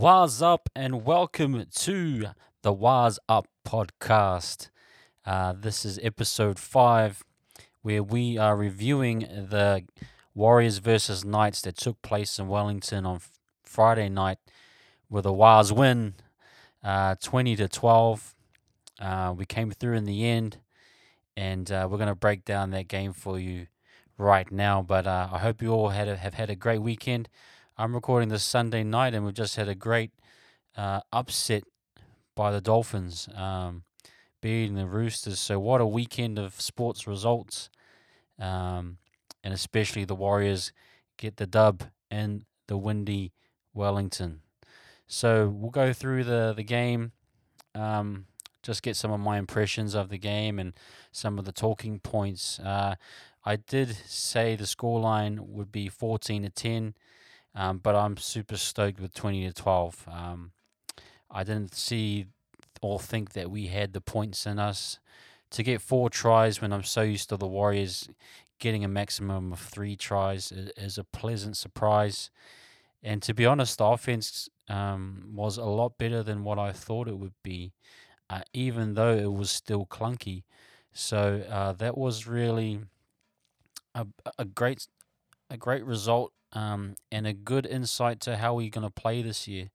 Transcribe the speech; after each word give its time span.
What's 0.00 0.40
up, 0.40 0.70
and 0.74 1.04
welcome 1.04 1.66
to 1.70 2.28
the 2.62 2.72
Waz 2.72 3.18
Up 3.28 3.46
podcast. 3.66 4.70
Uh, 5.26 5.52
this 5.54 5.84
is 5.84 6.00
episode 6.02 6.58
five, 6.58 7.22
where 7.82 8.02
we 8.02 8.38
are 8.38 8.56
reviewing 8.56 9.18
the 9.20 9.84
Warriors 10.34 10.78
versus 10.78 11.22
Knights 11.22 11.60
that 11.60 11.76
took 11.76 12.00
place 12.00 12.38
in 12.38 12.48
Wellington 12.48 13.04
on 13.04 13.16
f- 13.16 13.28
Friday 13.62 14.08
night, 14.08 14.38
with 15.10 15.26
a 15.26 15.34
Waz 15.34 15.70
win, 15.70 16.14
uh, 16.82 17.16
twenty 17.22 17.54
to 17.56 17.68
twelve. 17.68 18.34
Uh, 18.98 19.34
we 19.36 19.44
came 19.44 19.70
through 19.70 19.98
in 19.98 20.06
the 20.06 20.26
end, 20.26 20.60
and 21.36 21.70
uh, 21.70 21.86
we're 21.90 21.98
going 21.98 22.08
to 22.08 22.14
break 22.14 22.46
down 22.46 22.70
that 22.70 22.88
game 22.88 23.12
for 23.12 23.38
you 23.38 23.66
right 24.16 24.50
now. 24.50 24.80
But 24.80 25.06
uh, 25.06 25.28
I 25.30 25.40
hope 25.40 25.60
you 25.60 25.72
all 25.74 25.90
had 25.90 26.08
a, 26.08 26.16
have 26.16 26.32
had 26.32 26.48
a 26.48 26.56
great 26.56 26.80
weekend. 26.80 27.28
I'm 27.80 27.94
recording 27.94 28.28
this 28.28 28.44
Sunday 28.44 28.84
night, 28.84 29.14
and 29.14 29.24
we've 29.24 29.32
just 29.32 29.56
had 29.56 29.66
a 29.66 29.74
great 29.74 30.10
uh, 30.76 31.00
upset 31.14 31.62
by 32.36 32.50
the 32.50 32.60
Dolphins, 32.60 33.26
um, 33.34 33.84
beating 34.42 34.74
the 34.74 34.84
Roosters. 34.84 35.40
So, 35.40 35.58
what 35.58 35.80
a 35.80 35.86
weekend 35.86 36.38
of 36.38 36.60
sports 36.60 37.06
results, 37.06 37.70
um, 38.38 38.98
and 39.42 39.54
especially 39.54 40.04
the 40.04 40.14
Warriors 40.14 40.72
get 41.16 41.38
the 41.38 41.46
dub 41.46 41.84
in 42.10 42.44
the 42.68 42.76
windy 42.76 43.32
Wellington. 43.72 44.42
So, 45.06 45.48
we'll 45.48 45.70
go 45.70 45.94
through 45.94 46.24
the 46.24 46.52
the 46.54 46.62
game, 46.62 47.12
um, 47.74 48.26
just 48.62 48.82
get 48.82 48.94
some 48.94 49.10
of 49.10 49.20
my 49.20 49.38
impressions 49.38 49.94
of 49.94 50.10
the 50.10 50.18
game 50.18 50.58
and 50.58 50.74
some 51.12 51.38
of 51.38 51.46
the 51.46 51.52
talking 51.52 51.98
points. 51.98 52.58
Uh, 52.58 52.96
I 53.42 53.56
did 53.56 53.96
say 54.04 54.54
the 54.54 54.64
scoreline 54.64 55.40
would 55.40 55.72
be 55.72 55.88
14 55.88 56.42
to 56.42 56.50
10. 56.50 56.94
Um, 57.54 57.78
but 57.78 57.96
I'm 57.96 58.16
super 58.16 58.56
stoked 58.56 59.00
with 59.00 59.12
20 59.14 59.46
to 59.46 59.52
12. 59.52 60.08
Um, 60.10 60.52
I 61.30 61.44
didn't 61.44 61.74
see 61.74 62.26
or 62.80 62.98
think 62.98 63.32
that 63.32 63.50
we 63.50 63.66
had 63.66 63.92
the 63.92 64.00
points 64.00 64.46
in 64.46 64.58
us 64.58 64.98
to 65.50 65.62
get 65.62 65.80
four 65.80 66.08
tries 66.08 66.60
when 66.60 66.72
I'm 66.72 66.84
so 66.84 67.02
used 67.02 67.28
to 67.30 67.36
the 67.36 67.46
Warriors 67.46 68.08
getting 68.58 68.84
a 68.84 68.88
maximum 68.88 69.52
of 69.52 69.58
three 69.58 69.96
tries 69.96 70.52
is, 70.52 70.98
a 70.98 71.04
pleasant 71.04 71.56
surprise. 71.56 72.30
And 73.02 73.22
to 73.22 73.34
be 73.34 73.46
honest, 73.46 73.78
the 73.78 73.86
offense 73.86 74.48
um, 74.68 75.30
was 75.34 75.56
a 75.56 75.64
lot 75.64 75.98
better 75.98 76.22
than 76.22 76.44
what 76.44 76.58
I 76.58 76.72
thought 76.72 77.08
it 77.08 77.18
would 77.18 77.34
be, 77.42 77.72
uh, 78.28 78.42
even 78.52 78.94
though 78.94 79.14
it 79.14 79.32
was 79.32 79.50
still 79.50 79.86
clunky. 79.86 80.44
So 80.92 81.42
uh, 81.50 81.72
that 81.72 81.96
was 81.96 82.26
really 82.26 82.80
a, 83.94 84.06
a 84.38 84.44
great 84.44 84.86
a 85.48 85.56
great 85.56 85.84
result 85.84 86.32
um, 86.52 86.96
and 87.10 87.26
a 87.26 87.32
good 87.32 87.66
insight 87.66 88.20
to 88.20 88.36
how 88.36 88.54
we're 88.54 88.70
going 88.70 88.86
to 88.86 88.90
play 88.90 89.22
this 89.22 89.46
year. 89.46 89.70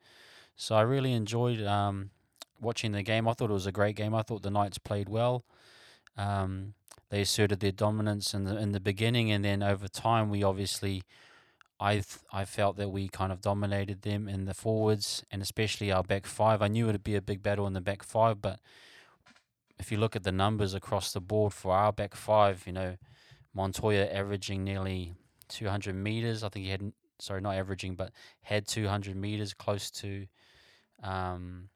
So 0.56 0.76
I 0.76 0.82
really 0.82 1.14
enjoyed 1.14 1.62
um, 1.62 2.12
watching 2.60 2.92
the 2.92 3.04
game. 3.04 3.28
I 3.28 3.34
thought 3.34 3.50
it 3.50 3.54
was 3.54 3.68
a 3.68 3.72
great 3.72 3.96
game. 3.96 4.14
I 4.14 4.22
thought 4.22 4.44
the 4.44 4.52
Knights 4.52 4.78
played 4.78 5.10
well. 5.10 5.46
Um, 6.18 6.74
they 7.10 7.22
asserted 7.22 7.60
their 7.60 7.72
dominance 7.72 8.34
in 8.34 8.46
the 8.46 8.58
in 8.58 8.72
the 8.72 8.80
beginning, 8.80 9.32
and 9.32 9.46
then 9.46 9.62
over 9.62 9.88
time, 9.88 10.30
we 10.30 10.44
obviously, 10.44 11.04
I 11.80 11.94
th- 11.96 12.20
I 12.32 12.46
felt 12.46 12.78
that 12.78 12.90
we 12.90 13.10
kind 13.10 13.32
of 13.32 13.42
dominated 13.42 14.02
them 14.02 14.28
in 14.28 14.46
the 14.46 14.54
forwards, 14.54 15.24
and 15.30 15.42
especially 15.42 15.92
our 15.92 16.04
back 16.04 16.26
five. 16.26 16.62
I 16.62 16.68
knew 16.68 16.90
it'd 16.90 17.04
be 17.04 17.16
a 17.16 17.22
big 17.22 17.44
battle 17.44 17.68
in 17.68 17.74
the 17.74 17.82
back 17.82 18.02
five, 18.02 18.42
but 18.42 18.60
if 19.78 19.92
you 19.92 19.98
look 19.98 20.16
at 20.16 20.24
the 20.24 20.32
numbers 20.32 20.74
across 20.74 21.12
the 21.12 21.22
board 21.22 21.54
for 21.54 21.74
our 21.74 21.92
back 21.92 22.16
five, 22.16 22.64
you 22.66 22.74
know, 22.74 22.96
Montoya 23.54 24.06
averaging 24.08 24.64
nearly 24.64 25.14
200 25.50 25.96
meters. 25.96 26.44
I 26.44 26.50
think 26.50 26.66
he 26.66 26.72
had, 26.72 26.94
sorry, 27.20 27.42
not 27.42 27.56
averaging, 27.56 27.96
but 27.96 28.12
had 28.42 28.68
200 28.68 29.16
meters 29.16 29.54
close 29.54 29.90
to 29.92 30.28
um, 31.04 31.70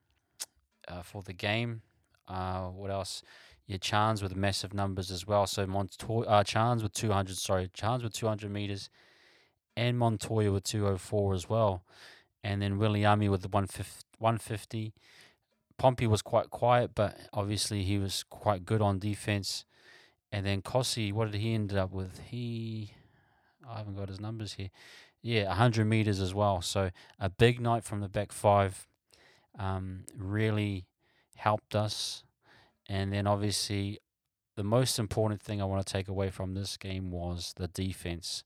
uh, 0.88 1.02
for 1.02 1.22
the 1.24 1.34
game. 1.34 1.82
Uh, 2.28 2.68
what 2.68 2.92
else? 2.92 3.24
Yeah, 3.68 3.78
Charnze 3.78 4.24
with 4.24 4.36
massive 4.36 4.74
numbers 4.74 5.12
as 5.12 5.28
well. 5.28 5.46
So 5.46 5.68
Montoya, 5.68 6.28
uh, 6.28 6.44
Charnze 6.44 6.82
with 6.82 6.94
200, 6.94 7.38
sorry, 7.38 7.70
Charnze 7.70 8.04
with 8.04 8.14
200 8.14 8.50
meters, 8.52 8.90
and 9.78 9.98
Montoya 9.98 10.52
with 10.52 10.64
204 10.64 11.34
as 11.34 11.48
well. 11.48 11.84
And 12.44 12.62
then 12.62 12.80
Viliami 12.80 13.30
with 13.30 13.42
the 13.42 13.48
150. 13.50 14.06
150. 14.20 14.94
Pompey 15.78 16.08
was 16.08 16.22
quite 16.22 16.50
quiet, 16.50 16.92
but 16.94 17.18
obviously 17.34 17.84
he 17.84 17.98
was 17.98 18.24
quite 18.30 18.66
good 18.66 18.82
on 18.82 19.00
defense. 19.00 19.66
And 20.32 20.46
then 20.46 20.62
Kosi, 20.62 21.12
what 21.12 21.32
did 21.32 21.42
he 21.42 21.54
end 21.54 21.74
up 21.74 21.92
with? 21.92 22.20
He 22.28 22.94
I 23.68 23.78
haven't 23.78 23.96
got 23.96 24.10
his 24.10 24.20
numbers 24.20 24.54
here. 24.54 24.70
Yeah, 25.22 25.48
100 25.48 25.86
meters 25.86 26.20
as 26.20 26.34
well. 26.34 26.62
So 26.62 26.92
a 27.20 27.30
big 27.30 27.60
night 27.60 27.84
from 27.84 28.02
the 28.02 28.08
back 28.08 28.32
five 28.32 28.88
um, 29.58 30.06
really 30.18 30.86
helped 31.36 31.76
us. 31.76 32.24
And 32.88 33.14
then 33.14 33.28
obviously, 33.28 34.00
the 34.56 34.64
most 34.64 34.98
important 34.98 35.42
thing 35.42 35.62
I 35.62 35.66
want 35.66 35.86
to 35.86 35.94
take 35.94 36.08
away 36.08 36.30
from 36.30 36.54
this 36.54 36.78
game 36.78 37.12
was 37.12 37.54
the 37.56 37.68
defense. 37.68 38.44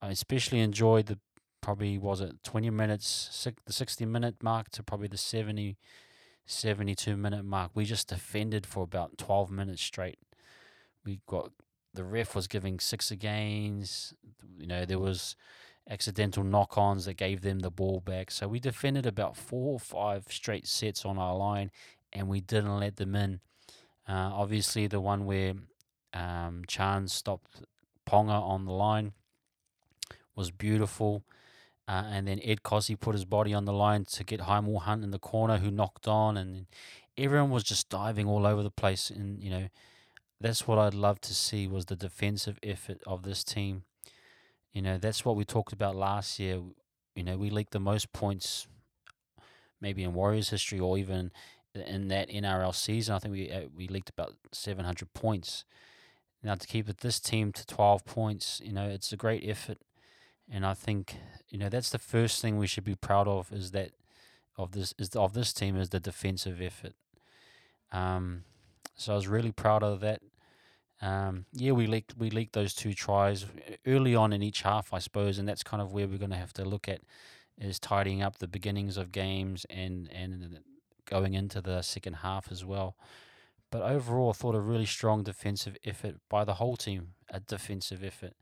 I 0.00 0.10
especially 0.10 0.60
enjoyed 0.60 1.06
the 1.06 1.18
probably 1.60 1.98
was 1.98 2.20
it 2.20 2.42
20 2.42 2.70
minutes, 2.70 3.46
the 3.66 3.72
60 3.72 4.06
minute 4.06 4.42
mark 4.42 4.70
to 4.70 4.82
probably 4.82 5.08
the 5.08 5.18
70, 5.18 5.76
72 6.46 7.16
minute 7.16 7.44
mark. 7.44 7.72
We 7.74 7.84
just 7.84 8.08
defended 8.08 8.66
for 8.66 8.82
about 8.82 9.18
12 9.18 9.50
minutes 9.50 9.82
straight. 9.82 10.18
We 11.04 11.20
got 11.26 11.52
the 11.94 12.04
ref 12.04 12.34
was 12.34 12.46
giving 12.46 12.78
six 12.80 13.10
agains. 13.10 14.14
You 14.58 14.66
know, 14.66 14.84
there 14.84 14.98
was 14.98 15.36
accidental 15.88 16.44
knock-ons 16.44 17.04
that 17.06 17.14
gave 17.14 17.40
them 17.40 17.60
the 17.60 17.70
ball 17.70 18.00
back. 18.00 18.30
So 18.30 18.46
we 18.46 18.60
defended 18.60 19.06
about 19.06 19.36
four 19.36 19.74
or 19.74 19.80
five 19.80 20.26
straight 20.30 20.66
sets 20.66 21.04
on 21.04 21.18
our 21.18 21.36
line, 21.36 21.70
and 22.12 22.28
we 22.28 22.40
didn't 22.40 22.78
let 22.78 22.96
them 22.96 23.14
in. 23.14 23.40
Uh, 24.08 24.30
obviously, 24.32 24.86
the 24.86 25.00
one 25.00 25.24
where 25.24 25.54
um, 26.14 26.62
Charnze 26.66 27.10
stopped 27.10 27.62
Ponga 28.08 28.40
on 28.40 28.64
the 28.64 28.72
line 28.72 29.12
was 30.34 30.50
beautiful. 30.50 31.24
Uh, 31.88 32.04
and 32.08 32.28
then 32.28 32.40
Ed 32.44 32.62
Kosi 32.62 32.98
put 32.98 33.16
his 33.16 33.24
body 33.24 33.52
on 33.52 33.64
the 33.64 33.72
line 33.72 34.04
to 34.04 34.22
get 34.22 34.42
Hymel 34.42 34.82
Hunt 34.82 35.02
in 35.02 35.10
the 35.10 35.18
corner, 35.18 35.58
who 35.58 35.72
knocked 35.72 36.06
on, 36.06 36.36
and 36.36 36.66
everyone 37.18 37.50
was 37.50 37.64
just 37.64 37.88
diving 37.88 38.28
all 38.28 38.46
over 38.46 38.62
the 38.62 38.70
place. 38.70 39.10
And 39.10 39.42
you 39.42 39.50
know, 39.50 39.68
that's 40.40 40.66
what 40.66 40.78
I'd 40.78 40.94
love 40.94 41.20
to 41.22 41.34
see 41.34 41.66
was 41.66 41.86
the 41.86 41.96
defensive 41.96 42.58
effort 42.62 43.00
of 43.06 43.22
this 43.22 43.44
team. 43.44 43.84
You 44.72 44.82
know, 44.82 44.98
that's 44.98 45.24
what 45.24 45.36
we 45.36 45.44
talked 45.44 45.72
about 45.72 45.96
last 45.96 46.38
year. 46.38 46.60
You 47.14 47.24
know, 47.24 47.36
we 47.36 47.50
leaked 47.50 47.72
the 47.72 47.80
most 47.80 48.12
points, 48.12 48.66
maybe 49.80 50.02
in 50.02 50.14
Warriors 50.14 50.50
history 50.50 50.80
or 50.80 50.96
even 50.96 51.32
in 51.74 52.08
that 52.08 52.30
NRL 52.30 52.74
season. 52.74 53.14
I 53.14 53.18
think 53.18 53.32
we 53.32 53.50
uh, 53.50 53.62
we 53.74 53.88
leaked 53.88 54.10
about 54.10 54.34
700 54.52 55.12
points. 55.12 55.64
Now 56.42 56.54
to 56.54 56.66
keep 56.66 56.88
it 56.88 56.98
this 56.98 57.20
team 57.20 57.52
to 57.52 57.66
12 57.66 58.04
points, 58.06 58.62
you 58.64 58.72
know, 58.72 58.88
it's 58.88 59.12
a 59.12 59.16
great 59.16 59.46
effort, 59.46 59.78
and 60.50 60.64
I 60.64 60.72
think 60.72 61.16
you 61.50 61.58
know 61.58 61.68
that's 61.68 61.90
the 61.90 61.98
first 61.98 62.40
thing 62.40 62.56
we 62.56 62.66
should 62.66 62.84
be 62.84 62.94
proud 62.94 63.28
of 63.28 63.52
is 63.52 63.72
that 63.72 63.90
of 64.56 64.72
this 64.72 64.94
is 64.98 65.14
of 65.14 65.34
this 65.34 65.52
team 65.52 65.76
is 65.76 65.90
the 65.90 66.00
defensive 66.00 66.62
effort. 66.62 66.94
Um, 67.92 68.44
so 68.96 69.12
I 69.12 69.16
was 69.16 69.28
really 69.28 69.52
proud 69.52 69.82
of 69.82 70.00
that. 70.00 70.20
Um, 71.02 71.46
yeah, 71.52 71.72
we 71.72 71.86
leaked 71.86 72.14
we 72.18 72.30
leaked 72.30 72.52
those 72.52 72.74
two 72.74 72.92
tries 72.92 73.46
early 73.86 74.14
on 74.14 74.32
in 74.32 74.42
each 74.42 74.62
half, 74.62 74.92
I 74.92 74.98
suppose, 74.98 75.38
and 75.38 75.48
that's 75.48 75.62
kind 75.62 75.82
of 75.82 75.92
where 75.92 76.06
we're 76.06 76.18
going 76.18 76.30
to 76.30 76.36
have 76.36 76.52
to 76.54 76.64
look 76.64 76.88
at 76.88 77.00
is 77.58 77.78
tidying 77.78 78.22
up 78.22 78.38
the 78.38 78.48
beginnings 78.48 78.96
of 78.96 79.12
games 79.12 79.66
and 79.70 80.10
and 80.12 80.60
going 81.06 81.34
into 81.34 81.60
the 81.60 81.82
second 81.82 82.14
half 82.14 82.50
as 82.52 82.64
well. 82.64 82.96
But 83.70 83.82
overall, 83.82 84.30
I 84.30 84.32
thought 84.32 84.54
a 84.54 84.60
really 84.60 84.86
strong 84.86 85.22
defensive 85.22 85.76
effort 85.84 86.16
by 86.28 86.44
the 86.44 86.54
whole 86.54 86.76
team, 86.76 87.14
a 87.30 87.40
defensive 87.40 88.02
effort, 88.02 88.34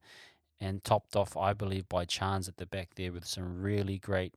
and 0.60 0.82
topped 0.82 1.14
off, 1.14 1.36
I 1.36 1.52
believe, 1.52 1.88
by 1.88 2.06
Charnze 2.06 2.48
at 2.48 2.56
the 2.56 2.66
back 2.66 2.94
there 2.94 3.12
with 3.12 3.26
some 3.26 3.60
really 3.60 3.98
great 3.98 4.34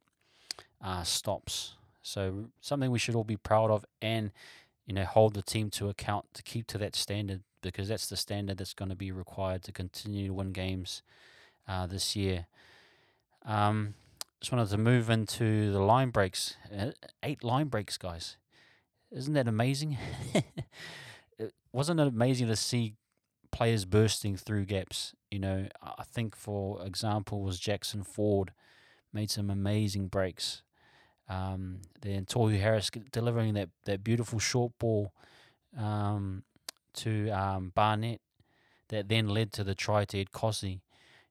uh, 0.84 1.04
stops. 1.04 1.76
So 2.02 2.50
something 2.60 2.92
we 2.92 3.00
should 3.00 3.16
all 3.16 3.24
be 3.24 3.38
proud 3.38 3.72
of, 3.72 3.86
and 4.02 4.32
you 4.86 4.94
know, 4.94 5.06
hold 5.06 5.34
the 5.34 5.42
team 5.42 5.70
to 5.72 5.90
account 5.90 6.26
to 6.34 6.44
keep 6.44 6.68
to 6.68 6.78
that 6.80 6.96
standard 6.96 7.44
because 7.62 7.88
that's 7.88 8.08
the 8.08 8.18
standard 8.18 8.58
that's 8.58 8.74
going 8.74 8.90
to 8.90 8.96
be 8.96 9.12
required 9.12 9.64
to 9.64 9.72
continue 9.72 10.28
to 10.28 10.34
win 10.34 10.52
games 10.52 11.02
uh, 11.68 11.86
this 11.88 12.16
year. 12.16 12.48
Um, 13.46 13.96
just 14.40 14.52
wanted 14.52 14.70
to 14.70 14.78
move 14.78 15.10
into 15.10 15.72
the 15.72 15.82
line 15.82 16.10
breaks. 16.10 16.56
Uh, 16.76 16.92
eight 17.24 17.44
line 17.44 17.68
breaks, 17.68 17.98
guys. 17.98 18.38
Isn't 19.12 19.34
that 19.34 19.48
amazing? 19.48 19.98
Wasn't 21.74 22.00
it 22.00 22.08
amazing 22.08 22.48
to 22.48 22.56
see 22.56 22.96
players 23.52 23.86
bursting 23.86 24.36
through 24.38 24.66
gaps? 24.66 25.14
You 25.30 25.40
know, 25.40 25.68
I 25.82 26.04
think 26.04 26.36
for 26.36 26.86
example 26.86 27.42
was 27.44 27.60
Jackson 27.60 28.04
Ford 28.04 28.52
made 29.14 29.30
some 29.30 29.50
amazing 29.50 30.08
breaks. 30.08 30.64
Um, 31.30 31.80
then 32.02 32.26
Tohu 32.26 32.60
Harris 32.60 32.90
delivering 33.12 33.54
that, 33.54 33.70
that 33.86 34.04
beautiful 34.04 34.40
short 34.40 34.74
ball 34.80 35.14
um, 35.78 36.44
to 36.96 37.30
um, 37.30 37.72
Barnett 37.76 38.22
that 38.90 39.10
then 39.10 39.30
led 39.30 39.52
to 39.54 39.64
the 39.64 39.76
try 39.76 40.06
to 40.06 40.20
Ed 40.20 40.32
Kosi. 40.32 40.82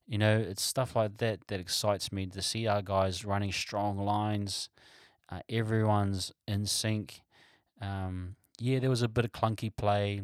you 0.07 0.19
know, 0.19 0.39
it's 0.39 0.63
stuff 0.63 0.97
like 0.97 1.19
that 1.19 1.47
that 1.47 1.61
excites 1.61 2.11
me 2.11 2.27
to 2.27 2.43
see 2.43 2.67
our 2.67 2.83
guys 2.83 3.25
running 3.25 3.53
strong 3.53 3.97
lines. 3.97 4.69
Uh, 5.31 5.41
everyone's 5.49 6.33
in 6.49 6.67
sync. 6.67 7.21
Um, 7.81 8.35
yeah, 8.59 8.81
there 8.81 8.91
was 8.91 9.03
a 9.03 9.09
bit 9.09 9.25
of 9.25 9.33
clunky 9.33 9.71
play. 9.75 10.23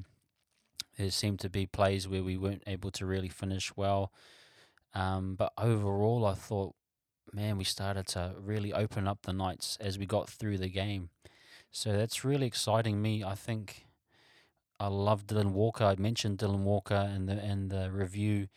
There 0.99 1.11
seemed 1.11 1.39
to 1.41 1.49
be 1.49 1.67
plays 1.67 2.09
where 2.09 2.25
we 2.25 2.37
weren't 2.37 2.65
able 2.67 2.91
to 2.93 3.07
really 3.07 3.29
finish 3.29 3.77
well. 3.77 4.13
Um, 4.93 5.37
but 5.37 5.53
overall, 5.57 6.27
I 6.27 6.35
thought, 6.35 6.75
man, 7.33 7.57
we 7.57 7.65
started 7.65 8.07
to 8.09 8.35
really 8.41 8.73
open 8.73 9.07
up 9.07 9.21
the 9.23 9.33
Knights 9.33 9.77
as 9.81 9.99
we 9.99 10.07
got 10.07 10.29
through 10.29 10.59
the 10.59 10.69
game. 10.69 11.11
So 11.71 11.93
that's 11.93 12.25
really 12.25 12.47
exciting 12.47 13.01
me. 13.01 13.23
I 13.23 13.35
think 13.35 13.86
I 14.79 14.89
love 14.89 15.27
Dylan 15.27 15.53
Walker. 15.53 15.85
I 15.85 15.97
mentioned 15.97 16.39
Dylan 16.39 16.63
Walker 16.63 17.11
in 17.15 17.27
the 17.27 17.45
in 17.45 17.69
the 17.69 17.91
review 17.91 18.49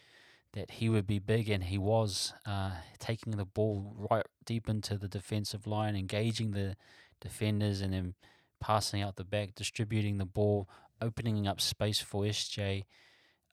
that 0.54 0.72
he 0.72 0.90
would 0.90 1.08
be 1.08 1.20
big, 1.20 1.50
and 1.50 1.66
he 1.66 1.78
was 1.78 2.34
uh, 2.46 2.72
taking 2.98 3.38
the 3.38 3.46
ball 3.46 3.94
right 3.96 4.26
deep 4.46 4.68
into 4.68 4.98
the 4.98 5.08
defensive 5.08 5.68
line, 5.68 5.96
engaging 5.96 6.52
the 6.52 6.76
defenders, 7.22 7.82
and 7.82 7.94
then 7.94 8.16
passing 8.60 9.02
out 9.02 9.16
the 9.16 9.24
back, 9.24 9.56
distributing 9.56 10.18
the 10.18 10.26
ball, 10.26 10.68
opening 11.02 11.48
up 11.48 11.62
space 11.62 12.00
for 12.00 12.24
SJ 12.24 12.84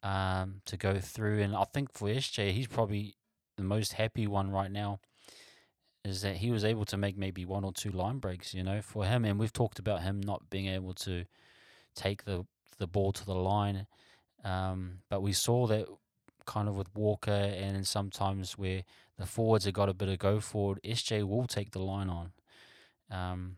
um, 0.02 0.62
to 0.64 0.76
go 0.76 0.98
through. 0.98 1.42
And 1.42 1.54
I 1.54 1.64
think 1.64 1.92
for 1.92 2.08
SJ, 2.08 2.52
he's 2.52 2.66
probably 2.66 3.14
the 3.56 3.62
most 3.62 3.94
happy 3.94 4.26
one 4.26 4.50
right 4.50 4.70
now. 4.70 5.00
Is 6.04 6.22
that 6.22 6.36
he 6.36 6.52
was 6.52 6.64
able 6.64 6.84
to 6.86 6.96
make 6.96 7.18
maybe 7.18 7.44
one 7.44 7.64
or 7.64 7.72
two 7.72 7.90
line 7.90 8.18
breaks, 8.18 8.54
you 8.54 8.62
know, 8.62 8.80
for 8.80 9.04
him. 9.04 9.24
And 9.24 9.40
we've 9.40 9.52
talked 9.52 9.80
about 9.80 10.02
him 10.02 10.20
not 10.20 10.48
being 10.48 10.68
able 10.68 10.94
to 10.94 11.24
take 11.96 12.24
the 12.24 12.46
the 12.78 12.86
ball 12.86 13.12
to 13.12 13.24
the 13.24 13.34
line. 13.34 13.86
Um, 14.44 14.98
but 15.08 15.22
we 15.22 15.32
saw 15.32 15.66
that 15.66 15.86
kind 16.44 16.68
of 16.68 16.76
with 16.76 16.94
Walker 16.94 17.30
and 17.30 17.86
sometimes 17.86 18.56
where 18.56 18.82
the 19.18 19.26
forwards 19.26 19.64
have 19.64 19.74
got 19.74 19.88
a 19.88 19.94
bit 19.94 20.08
of 20.08 20.18
go 20.18 20.40
forward, 20.40 20.80
SJ 20.84 21.26
will 21.26 21.46
take 21.46 21.72
the 21.72 21.80
line 21.80 22.08
on. 22.08 22.32
Um, 23.10 23.56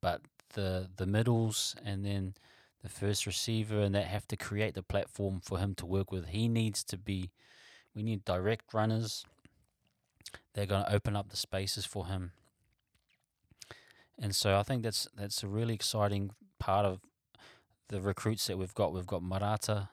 but 0.00 0.22
the 0.54 0.88
the 0.96 1.06
middles 1.06 1.74
and 1.84 2.04
then 2.04 2.34
the 2.82 2.88
first 2.88 3.26
receiver 3.26 3.80
and 3.80 3.94
that 3.94 4.06
have 4.06 4.28
to 4.28 4.36
create 4.36 4.74
the 4.74 4.82
platform 4.82 5.40
for 5.42 5.58
him 5.58 5.74
to 5.76 5.86
work 5.86 6.12
with. 6.12 6.28
He 6.28 6.48
needs 6.48 6.84
to 6.84 6.98
be 6.98 7.30
we 7.94 8.02
need 8.02 8.24
direct 8.24 8.74
runners. 8.74 9.24
They're 10.52 10.66
going 10.66 10.84
to 10.84 10.92
open 10.92 11.16
up 11.16 11.30
the 11.30 11.36
spaces 11.36 11.86
for 11.86 12.06
him. 12.06 12.32
And 14.18 14.34
so 14.34 14.58
I 14.58 14.62
think 14.62 14.82
that's 14.82 15.08
that's 15.16 15.42
a 15.42 15.48
really 15.48 15.74
exciting 15.74 16.30
part 16.58 16.86
of 16.86 17.00
the 17.88 18.00
recruits 18.00 18.46
that 18.46 18.58
we've 18.58 18.74
got. 18.74 18.92
We've 18.92 19.06
got 19.06 19.22
Marata, 19.22 19.88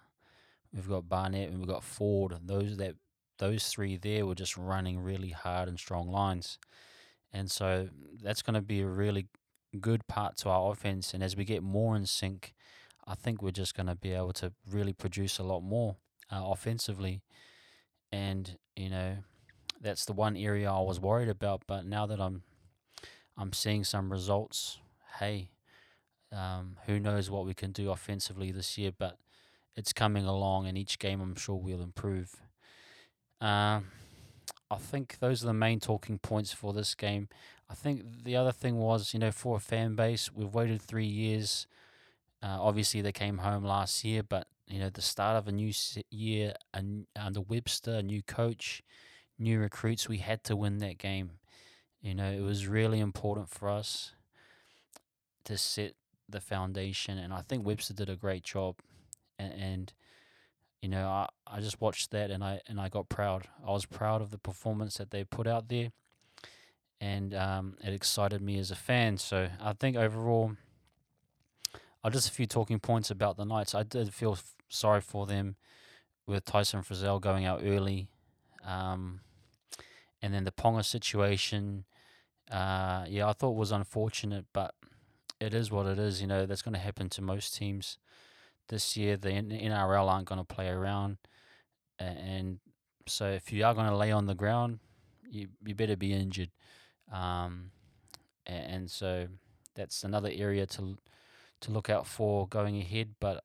we've 0.74 0.90
got 0.90 1.10
Barnett, 1.10 1.50
and 1.50 1.60
we've 1.60 1.68
got 1.68 1.84
Ford. 1.84 2.36
Those 2.46 2.78
that 2.78 2.96
those 3.40 3.68
three 3.68 3.98
there 3.98 4.26
were 4.26 4.36
just 4.36 4.56
running 4.56 5.00
really 5.00 5.30
hard 5.30 5.68
and 5.68 5.80
strong 5.80 6.10
lines. 6.10 6.60
And 7.34 7.50
so 7.50 7.90
that's 8.22 8.42
going 8.42 8.54
to 8.54 8.62
be 8.62 8.82
a 8.82 8.88
really 8.88 9.28
good 9.80 10.08
part 10.08 10.38
to 10.38 10.50
our 10.50 10.72
offense. 10.72 11.14
And 11.14 11.24
as 11.24 11.36
we 11.36 11.46
get 11.46 11.64
more 11.64 11.96
in 11.96 12.06
sync, 12.06 12.54
I 13.08 13.16
think 13.16 13.42
we're 13.42 13.52
just 13.52 13.76
going 13.76 13.88
to 13.88 13.96
be 13.96 14.12
able 14.12 14.34
to 14.34 14.52
really 14.70 14.94
produce 14.94 15.40
a 15.40 15.44
lot 15.44 15.62
more 15.62 15.96
uh, 16.32 16.44
offensively. 16.46 17.22
And 18.12 18.58
you 18.76 18.90
know, 18.90 19.18
that's 19.82 20.06
the 20.06 20.14
one 20.14 20.38
area 20.38 20.72
I 20.72 20.82
was 20.82 21.00
worried 21.00 21.30
about. 21.30 21.64
But 21.68 21.86
now 21.86 22.06
that 22.06 22.20
I'm, 22.20 22.44
I'm 23.38 23.54
seeing 23.54 23.84
some 23.84 24.12
results. 24.12 24.78
Hey, 25.20 25.50
um, 26.32 26.78
who 26.86 27.00
knows 27.00 27.30
what 27.30 27.46
we 27.46 27.54
can 27.54 27.72
do 27.72 27.92
offensively 27.92 28.52
this 28.52 28.78
year? 28.78 28.92
But 28.98 29.18
it's 29.76 29.94
coming 29.94 30.26
along, 30.26 30.68
and 30.68 30.78
each 30.78 31.00
game 31.00 31.22
I'm 31.22 31.36
sure 31.36 31.56
we'll 31.56 31.82
improve. 31.82 32.42
Um, 33.40 33.86
I 34.70 34.78
think 34.78 35.20
those 35.20 35.44
are 35.44 35.48
the 35.48 35.54
main 35.54 35.80
talking 35.80 36.18
points 36.18 36.54
for 36.54 36.74
this 36.74 36.96
game. 36.96 37.28
I 37.70 37.74
think 37.74 38.24
the 38.24 38.36
other 38.36 38.52
thing 38.52 38.78
was, 38.78 39.14
you 39.14 39.20
know, 39.20 39.32
for 39.32 39.58
a 39.58 39.60
fan 39.60 39.96
base, 39.96 40.32
we've 40.34 40.54
waited 40.54 40.82
three 40.82 41.06
years. 41.06 41.68
Uh, 42.44 42.58
obviously, 42.60 43.02
they 43.02 43.12
came 43.12 43.40
home 43.40 43.64
last 43.64 44.04
year, 44.04 44.24
but 44.24 44.48
you 44.68 44.80
know, 44.80 44.90
the 44.90 45.02
start 45.02 45.38
of 45.38 45.48
a 45.48 45.52
new 45.52 45.74
year 46.10 46.54
and 46.74 47.06
under 47.16 47.42
Webster, 47.42 47.96
a 47.96 48.04
new 48.04 48.22
coach, 48.24 48.82
new 49.38 49.60
recruits, 49.60 50.08
we 50.08 50.18
had 50.18 50.44
to 50.46 50.56
win 50.56 50.78
that 50.78 50.98
game. 50.98 51.32
You 52.02 52.16
know, 52.16 52.32
it 52.32 52.42
was 52.42 52.68
really 52.68 53.00
important 53.00 53.50
for 53.50 53.70
us 53.70 54.14
to 55.46 55.58
set 55.58 55.94
the 56.32 56.42
foundation, 56.42 57.18
and 57.18 57.34
I 57.34 57.42
think 57.42 57.66
Webster 57.66 57.94
did 57.94 58.10
a 58.10 58.16
great 58.16 58.44
job. 58.44 58.76
And, 59.38 59.54
and 59.54 59.94
you 60.82 60.90
know, 60.90 61.08
I, 61.08 61.28
I 61.46 61.60
just 61.60 61.80
watched 61.80 62.12
that 62.12 62.32
and 62.32 62.44
I 62.44 62.62
and 62.68 62.80
I 62.80 62.90
got 62.90 63.08
proud. 63.08 63.48
I 63.66 63.72
was 63.72 63.86
proud 63.86 64.22
of 64.22 64.32
the 64.32 64.38
performance 64.38 64.98
that 64.98 65.12
they 65.12 65.24
put 65.24 65.48
out 65.48 65.70
there, 65.70 65.92
and 67.00 67.34
um, 67.36 67.78
it 67.84 67.94
excited 67.94 68.42
me 68.42 68.58
as 68.58 68.72
a 68.72 68.76
fan. 68.76 69.18
So 69.18 69.50
I 69.62 69.74
think 69.74 69.96
overall, 69.96 70.54
uh, 72.04 72.10
just 72.10 72.28
a 72.28 72.32
few 72.32 72.48
talking 72.48 72.80
points 72.80 73.12
about 73.12 73.38
the 73.38 73.46
Knights. 73.46 73.76
I 73.76 73.84
did 73.84 74.14
feel 74.14 74.34
f- 74.34 74.56
sorry 74.70 75.02
for 75.02 75.28
them 75.28 75.56
with 76.26 76.46
Tyson 76.46 76.82
Frizell 76.82 77.22
going 77.22 77.46
out 77.46 77.62
early, 77.64 78.08
um, 78.66 79.22
and 80.22 80.34
then 80.34 80.46
the 80.46 80.52
Ponga 80.52 80.84
situation. 80.84 81.86
Uh, 82.50 83.06
yeah, 83.08 83.30
I 83.30 83.34
thought 83.34 83.52
was 83.52 83.72
unfortunate, 83.72 84.46
but 84.52 84.74
it 85.42 85.54
is 85.54 85.72
what 85.72 85.86
it 85.88 86.00
is. 86.00 86.22
You 86.22 86.28
know, 86.28 86.46
that's 86.46 86.62
going 86.62 86.74
to 86.74 86.80
happen 86.80 87.10
to 87.10 87.22
most 87.22 87.56
teams 87.56 87.98
this 88.70 88.96
year. 88.96 89.18
The 89.18 89.30
NRL 89.30 90.08
aren't 90.08 90.28
going 90.28 90.40
to 90.40 90.46
play 90.46 90.70
around, 90.70 91.18
and 92.00 92.60
so 93.08 93.26
if 93.28 93.52
you 93.52 93.66
are 93.66 93.74
going 93.74 93.90
to 93.90 93.96
lay 93.96 94.12
on 94.12 94.28
the 94.28 94.36
ground, 94.36 94.80
you 95.30 95.48
you 95.66 95.76
better 95.76 95.98
be 95.98 96.14
injured. 96.14 96.52
Um, 97.12 97.72
and 98.46 98.90
so 98.90 99.28
that's 99.76 100.04
another 100.04 100.32
area 100.34 100.66
to 100.66 100.98
to 101.62 101.72
look 101.72 101.90
out 101.90 102.08
for 102.08 102.48
going 102.48 102.78
ahead. 102.78 103.16
But 103.20 103.44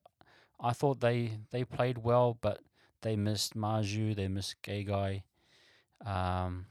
I 0.61 0.73
thought 0.73 1.01
they 1.01 1.39
they 1.51 1.65
played 1.65 1.99
well, 1.99 2.39
but 2.41 2.61
they 3.03 3.17
missed 3.17 3.57
Marju, 3.57 4.15
they 4.15 4.29
missed 4.29 4.57
Gagai. 4.63 5.23
Um, 6.05 6.67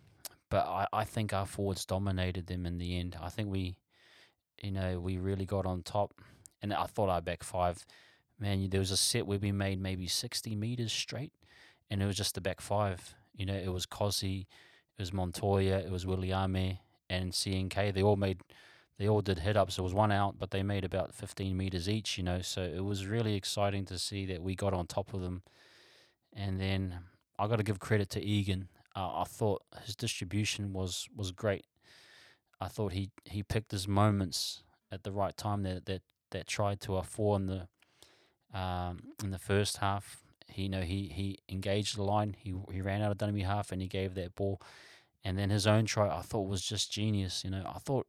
but 0.50 0.66
I, 0.66 0.88
I 0.94 1.04
think 1.04 1.34
our 1.34 1.46
forwards 1.46 1.86
dominated 1.86 2.48
them 2.48 2.66
in 2.66 2.78
the 2.78 2.98
end. 3.00 3.18
I 3.22 3.30
think 3.30 3.50
we, 3.50 3.78
you 4.62 4.72
know, 4.72 5.00
we 5.00 5.18
really 5.18 5.46
got 5.46 5.66
on 5.66 5.84
top. 5.84 6.14
And 6.62 6.74
I 6.74 6.86
thought 6.86 7.10
our 7.10 7.22
back 7.22 7.44
five 7.44 7.86
man, 8.40 8.70
there 8.70 8.80
was 8.80 8.92
a 8.92 8.98
set 8.98 9.28
where 9.28 9.40
we 9.40 9.52
made 9.52 9.80
maybe 9.80 10.08
60 10.08 10.56
meters 10.56 10.92
straight, 10.92 11.34
and 11.90 12.02
it 12.02 12.06
was 12.06 12.18
just 12.18 12.36
the 12.36 12.42
back 12.42 12.62
five. 12.62 13.16
You 13.36 13.46
know, 13.46 13.56
it 13.56 13.72
was 13.72 13.86
Kosi, 13.86 14.42
it 14.42 15.02
was 15.02 15.14
Montoya, 15.14 15.80
it 15.80 15.92
was 15.92 16.06
Viliami, 16.06 16.80
and 17.10 17.32
CNK. 17.32 17.94
They 17.94 18.04
all 18.04 18.16
made, 18.16 18.42
they 18.98 19.08
all 19.08 19.22
did 19.22 19.40
hit 19.40 19.58
ups. 19.58 19.78
It 19.78 19.82
was 19.82 19.94
one 19.94 20.12
out, 20.12 20.36
but 20.40 20.52
they 20.52 20.64
made 20.64 20.86
about 20.86 21.14
15 21.14 21.56
meters 21.56 21.90
each, 21.90 22.18
you 22.18 22.24
know, 22.24 22.42
so 22.42 22.62
it 22.62 22.84
was 22.84 23.06
really 23.06 23.36
exciting 23.36 23.86
to 23.86 24.00
see 24.00 24.26
that 24.28 24.42
we 24.42 24.56
got 24.56 24.74
on 24.74 24.88
top 24.88 25.14
of 25.14 25.22
them. 25.22 25.44
And 26.34 26.60
then 26.60 27.00
I 27.40 27.48
got 27.48 27.58
to 27.58 27.64
give 27.64 27.80
credit 27.80 28.10
to 28.12 28.24
Egan. 28.24 28.68
Uh, 28.96 29.22
I 29.22 29.24
thought 29.26 29.64
his 29.86 29.96
distribution 29.96 30.74
was, 30.74 31.08
was 31.16 31.32
great. 31.32 31.66
I 32.66 32.68
thought 32.68 32.94
he, 32.94 33.12
he 33.26 33.44
picked 33.44 33.72
his 33.72 33.88
moments 33.88 34.64
at 34.92 35.04
the 35.04 35.12
right 35.12 35.38
time 35.38 35.62
that 35.64 35.86
that, 35.86 36.02
that 36.32 36.48
tried 36.48 36.80
to 36.82 36.96
afford 36.98 37.48
the 37.48 37.68
um, 38.58 39.00
in 39.24 39.32
the 39.32 39.40
first 39.40 39.78
half. 39.78 40.24
He, 40.48 40.64
you 40.64 40.70
know, 40.70 40.82
he, 40.82 41.12
he 41.14 41.40
engaged 41.50 41.98
the 41.98 42.04
line. 42.04 42.36
He 42.40 42.54
he 42.72 42.82
ran 42.82 43.02
out 43.02 43.12
of 43.12 43.18
dummy 43.18 43.42
half 43.42 43.72
and 43.72 43.82
he 43.82 43.88
gave 43.88 44.16
that 44.16 44.36
ball, 44.36 44.62
and 45.24 45.38
then 45.38 45.50
his 45.50 45.68
own 45.68 45.86
try 45.86 46.08
I 46.08 46.22
thought 46.22 46.48
was 46.48 46.62
just 46.62 46.92
genius. 46.92 47.44
You 47.44 47.52
know, 47.52 47.64
I 47.66 47.80
thought 47.80 48.08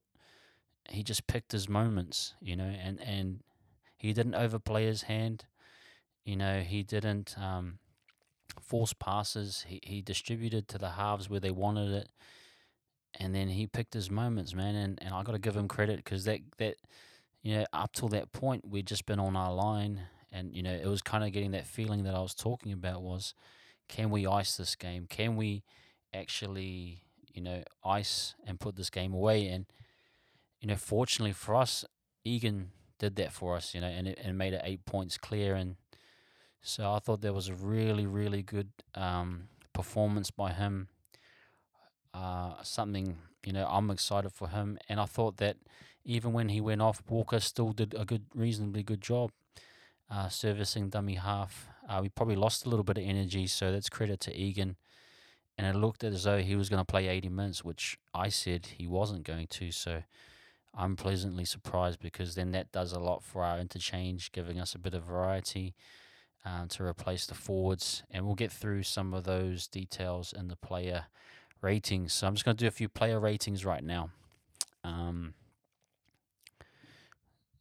he 0.88 1.02
just 1.02 1.26
picked 1.26 1.52
his 1.52 1.68
moments. 1.68 2.34
You 2.40 2.56
know, 2.56 2.72
and 2.82 3.00
and 3.00 3.40
he 3.96 4.12
didn't 4.12 4.34
overplay 4.34 4.86
his 4.86 5.02
hand. 5.02 5.44
You 6.24 6.36
know, 6.36 6.60
he 6.60 6.82
didn't 6.82 7.36
um, 7.38 7.78
force 8.60 8.92
passes. 8.92 9.64
He 9.68 9.80
he 9.82 10.02
distributed 10.02 10.68
to 10.68 10.78
the 10.78 10.90
halves 10.90 11.28
where 11.28 11.40
they 11.40 11.50
wanted 11.50 11.90
it, 11.92 12.08
and 13.18 13.34
then 13.34 13.48
he 13.48 13.66
picked 13.66 13.94
his 13.94 14.10
moments, 14.10 14.54
man. 14.54 14.74
And 14.74 14.98
and 15.02 15.14
I 15.14 15.22
got 15.22 15.32
to 15.32 15.38
give 15.38 15.56
him 15.56 15.68
credit 15.68 15.96
because 15.96 16.24
that 16.24 16.40
that 16.58 16.76
you 17.42 17.56
know 17.56 17.66
up 17.72 17.92
till 17.92 18.08
that 18.08 18.32
point 18.32 18.68
we'd 18.68 18.86
just 18.86 19.06
been 19.06 19.20
on 19.20 19.36
our 19.36 19.52
line 19.52 20.00
and 20.32 20.54
you 20.54 20.62
know 20.62 20.72
it 20.72 20.86
was 20.86 21.02
kind 21.02 21.24
of 21.24 21.32
getting 21.32 21.52
that 21.52 21.66
feeling 21.66 22.04
that 22.04 22.14
I 22.14 22.20
was 22.20 22.34
talking 22.34 22.72
about 22.72 23.02
was 23.02 23.34
can 23.88 24.10
we 24.10 24.26
ice 24.26 24.56
this 24.56 24.74
game? 24.74 25.06
Can 25.08 25.36
we 25.36 25.62
actually 26.12 27.02
you 27.32 27.42
know 27.42 27.62
ice 27.84 28.34
and 28.46 28.60
put 28.60 28.76
this 28.76 28.90
game 28.90 29.14
away? 29.14 29.46
And 29.48 29.66
you 30.60 30.68
know 30.68 30.76
fortunately 30.76 31.32
for 31.32 31.54
us 31.54 31.84
Egan 32.24 32.70
did 32.98 33.16
that 33.16 33.30
for 33.30 33.56
us 33.56 33.74
you 33.74 33.80
know 33.80 33.88
and 33.88 34.08
it 34.08 34.18
and 34.22 34.38
made 34.38 34.52
it 34.52 34.62
eight 34.64 34.84
points 34.84 35.16
clear. 35.16 35.54
And 35.54 35.76
so 36.60 36.92
I 36.92 36.98
thought 36.98 37.20
there 37.20 37.32
was 37.32 37.48
a 37.48 37.54
really 37.54 38.06
really 38.06 38.42
good 38.42 38.70
um, 38.94 39.48
performance 39.72 40.30
by 40.30 40.52
him 40.52 40.88
uh, 42.16 42.62
something 42.62 43.16
you 43.44 43.52
know 43.52 43.66
I'm 43.70 43.90
excited 43.90 44.32
for 44.32 44.48
him 44.48 44.78
and 44.88 44.98
I 44.98 45.04
thought 45.04 45.36
that 45.36 45.56
even 46.04 46.32
when 46.32 46.48
he 46.48 46.60
went 46.60 46.82
off 46.82 47.02
Walker 47.08 47.40
still 47.40 47.72
did 47.72 47.94
a 47.98 48.04
good 48.04 48.24
reasonably 48.34 48.82
good 48.82 49.00
job 49.00 49.30
uh, 50.10 50.28
servicing 50.28 50.88
dummy 50.88 51.14
half. 51.14 51.68
Uh, 51.88 52.00
we 52.02 52.08
probably 52.08 52.36
lost 52.36 52.66
a 52.66 52.68
little 52.68 52.84
bit 52.84 52.98
of 52.98 53.04
energy, 53.04 53.46
so 53.46 53.72
that's 53.72 53.88
credit 53.88 54.20
to 54.20 54.36
Egan. 54.36 54.76
And 55.58 55.66
it 55.66 55.78
looked 55.78 56.04
as 56.04 56.24
though 56.24 56.38
he 56.38 56.54
was 56.54 56.68
going 56.68 56.80
to 56.80 56.84
play 56.84 57.08
80 57.08 57.28
minutes, 57.30 57.64
which 57.64 57.98
I 58.14 58.28
said 58.28 58.66
he 58.78 58.86
wasn't 58.86 59.24
going 59.24 59.46
to. 59.48 59.70
So 59.72 60.02
I'm 60.74 60.96
pleasantly 60.96 61.44
surprised 61.44 62.00
because 62.00 62.34
then 62.34 62.50
that 62.52 62.72
does 62.72 62.92
a 62.92 63.00
lot 63.00 63.22
for 63.22 63.42
our 63.42 63.58
interchange, 63.58 64.32
giving 64.32 64.60
us 64.60 64.74
a 64.74 64.78
bit 64.78 64.94
of 64.94 65.04
variety 65.04 65.74
um, 66.44 66.68
to 66.68 66.84
replace 66.84 67.26
the 67.26 67.34
forwards. 67.34 68.02
And 68.10 68.26
we'll 68.26 68.34
get 68.34 68.52
through 68.52 68.82
some 68.82 69.14
of 69.14 69.24
those 69.24 69.66
details 69.66 70.34
in 70.36 70.48
the 70.48 70.56
player 70.56 71.06
ratings. 71.60 72.12
So 72.12 72.26
I'm 72.26 72.34
just 72.34 72.44
going 72.44 72.56
to 72.56 72.64
do 72.64 72.68
a 72.68 72.72
few 72.72 72.88
player 72.88 73.18
ratings 73.18 73.64
right 73.64 73.82
now. 73.82 74.10
Um, 74.84 75.34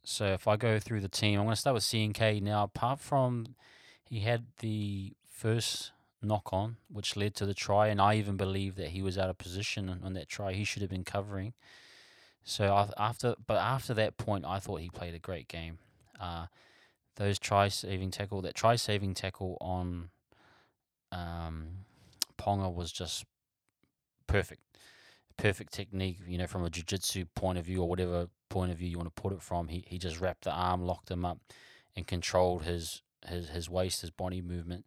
so 0.04 0.26
if 0.26 0.46
I 0.46 0.56
go 0.56 0.78
through 0.78 1.00
the 1.00 1.08
team, 1.08 1.38
I'm 1.38 1.46
going 1.46 1.54
to 1.54 1.60
start 1.60 1.74
with 1.74 1.82
CNK. 1.82 2.40
Now, 2.40 2.64
apart 2.64 3.00
from 3.00 3.56
he 4.04 4.20
had 4.20 4.44
the 4.60 5.14
first 5.28 5.92
knock 6.22 6.52
on, 6.52 6.76
which 6.88 7.16
led 7.16 7.34
to 7.36 7.46
the 7.46 7.54
try, 7.54 7.88
and 7.88 8.00
I 8.00 8.14
even 8.14 8.36
believe 8.36 8.76
that 8.76 8.88
he 8.88 9.02
was 9.02 9.18
out 9.18 9.30
of 9.30 9.38
position 9.38 10.00
on 10.02 10.12
that 10.14 10.28
try. 10.28 10.52
He 10.52 10.64
should 10.64 10.82
have 10.82 10.90
been 10.90 11.04
covering. 11.04 11.54
So 12.44 12.88
after, 12.96 13.34
but 13.44 13.56
after 13.56 13.92
that 13.94 14.16
point, 14.16 14.44
I 14.44 14.60
thought 14.60 14.80
he 14.80 14.88
played 14.88 15.14
a 15.14 15.18
great 15.18 15.48
game. 15.48 15.78
Uh, 16.20 16.46
those 17.16 17.38
try 17.38 17.68
saving 17.68 18.12
tackle, 18.12 18.42
that 18.42 18.54
try 18.54 18.76
saving 18.76 19.14
tackle 19.14 19.58
on 19.60 20.10
um, 21.10 21.68
Ponga 22.38 22.72
was 22.72 22.92
just 22.92 23.24
perfect, 24.26 24.62
perfect 25.36 25.72
technique. 25.72 26.18
You 26.26 26.38
know, 26.38 26.46
from 26.46 26.64
a 26.64 26.70
jiu-jitsu 26.70 27.26
point 27.34 27.58
of 27.58 27.64
view 27.64 27.82
or 27.82 27.88
whatever 27.88 28.28
point 28.48 28.72
of 28.72 28.78
view 28.78 28.88
you 28.88 28.98
want 28.98 29.14
to 29.14 29.22
put 29.22 29.32
it 29.32 29.42
from, 29.42 29.68
he 29.68 29.84
he 29.86 29.98
just 29.98 30.20
wrapped 30.20 30.44
the 30.44 30.52
arm, 30.52 30.82
locked 30.82 31.10
him 31.10 31.24
up, 31.24 31.38
and 31.94 32.06
controlled 32.06 32.62
his 32.62 33.02
his 33.26 33.50
his 33.50 33.70
waist, 33.70 34.00
his 34.00 34.10
body 34.10 34.40
movement. 34.40 34.84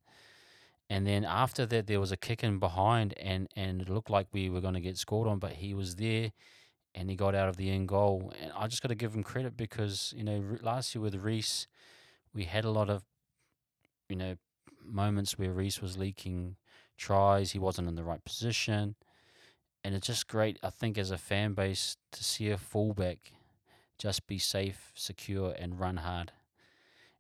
And 0.92 1.06
then 1.06 1.24
after 1.24 1.68
that, 1.68 1.86
there 1.86 2.00
was 2.00 2.12
a 2.12 2.18
kick 2.18 2.44
in 2.44 2.60
behind, 2.60 3.18
and 3.18 3.48
and 3.56 3.82
it 3.82 3.90
looked 3.90 4.10
like 4.10 4.28
we 4.32 4.50
were 4.50 4.62
going 4.62 4.74
to 4.74 4.82
get 4.82 4.98
scored 4.98 5.28
on, 5.28 5.40
but 5.40 5.54
he 5.54 5.74
was 5.74 5.96
there 5.96 6.32
and 6.96 7.10
he 7.10 7.16
got 7.16 7.36
out 7.36 7.50
of 7.50 7.58
the 7.58 7.70
end 7.70 7.88
goal. 7.88 8.34
And 8.42 8.52
I 8.58 8.68
just 8.68 8.82
got 8.82 8.90
to 8.90 8.96
give 8.96 9.14
him 9.14 9.24
credit 9.24 9.56
because 9.56 10.14
you 10.16 10.24
know 10.24 10.44
last 10.62 10.94
year 10.94 11.02
with 11.02 11.16
Reece, 11.16 11.68
we 12.34 12.46
had 12.46 12.66
a 12.66 12.72
lot 12.72 12.90
of 12.90 13.04
you 14.08 14.16
know 14.16 14.36
moments 14.84 15.38
where 15.38 15.52
Reece 15.52 15.82
was 15.82 15.98
leaking 15.98 16.56
tries. 16.98 17.52
He 17.52 17.60
wasn't 17.60 17.88
in 17.88 17.96
the 17.96 18.04
right 18.04 18.24
position, 18.24 18.96
and 19.84 19.96
it's 19.96 20.08
just 20.08 20.28
great. 20.28 20.60
I 20.62 20.70
think 20.70 20.98
as 20.98 21.12
a 21.12 21.18
fan 21.18 21.54
base 21.54 21.98
to 22.12 22.24
see 22.24 22.50
a 22.50 22.58
fullback 22.58 23.32
just 23.98 24.28
be 24.28 24.38
safe, 24.38 24.92
secure, 24.96 25.54
and 25.60 25.80
run 25.80 25.98
hard. 25.98 26.32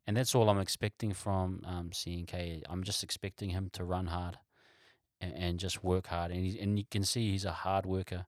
And 0.07 0.17
that's 0.17 0.33
all 0.33 0.49
I'm 0.49 0.59
expecting 0.59 1.13
from 1.13 1.61
um, 1.65 1.89
CNK. 1.91 2.63
I'm 2.69 2.83
just 2.83 3.03
expecting 3.03 3.49
him 3.49 3.69
to 3.73 3.83
run 3.83 4.07
hard 4.07 4.39
and, 5.21 5.33
and 5.35 5.59
just 5.59 5.83
work 5.83 6.07
hard. 6.07 6.31
And, 6.31 6.57
and 6.57 6.79
you 6.79 6.85
can 6.89 7.03
see 7.03 7.31
he's 7.31 7.45
a 7.45 7.51
hard 7.51 7.85
worker. 7.85 8.25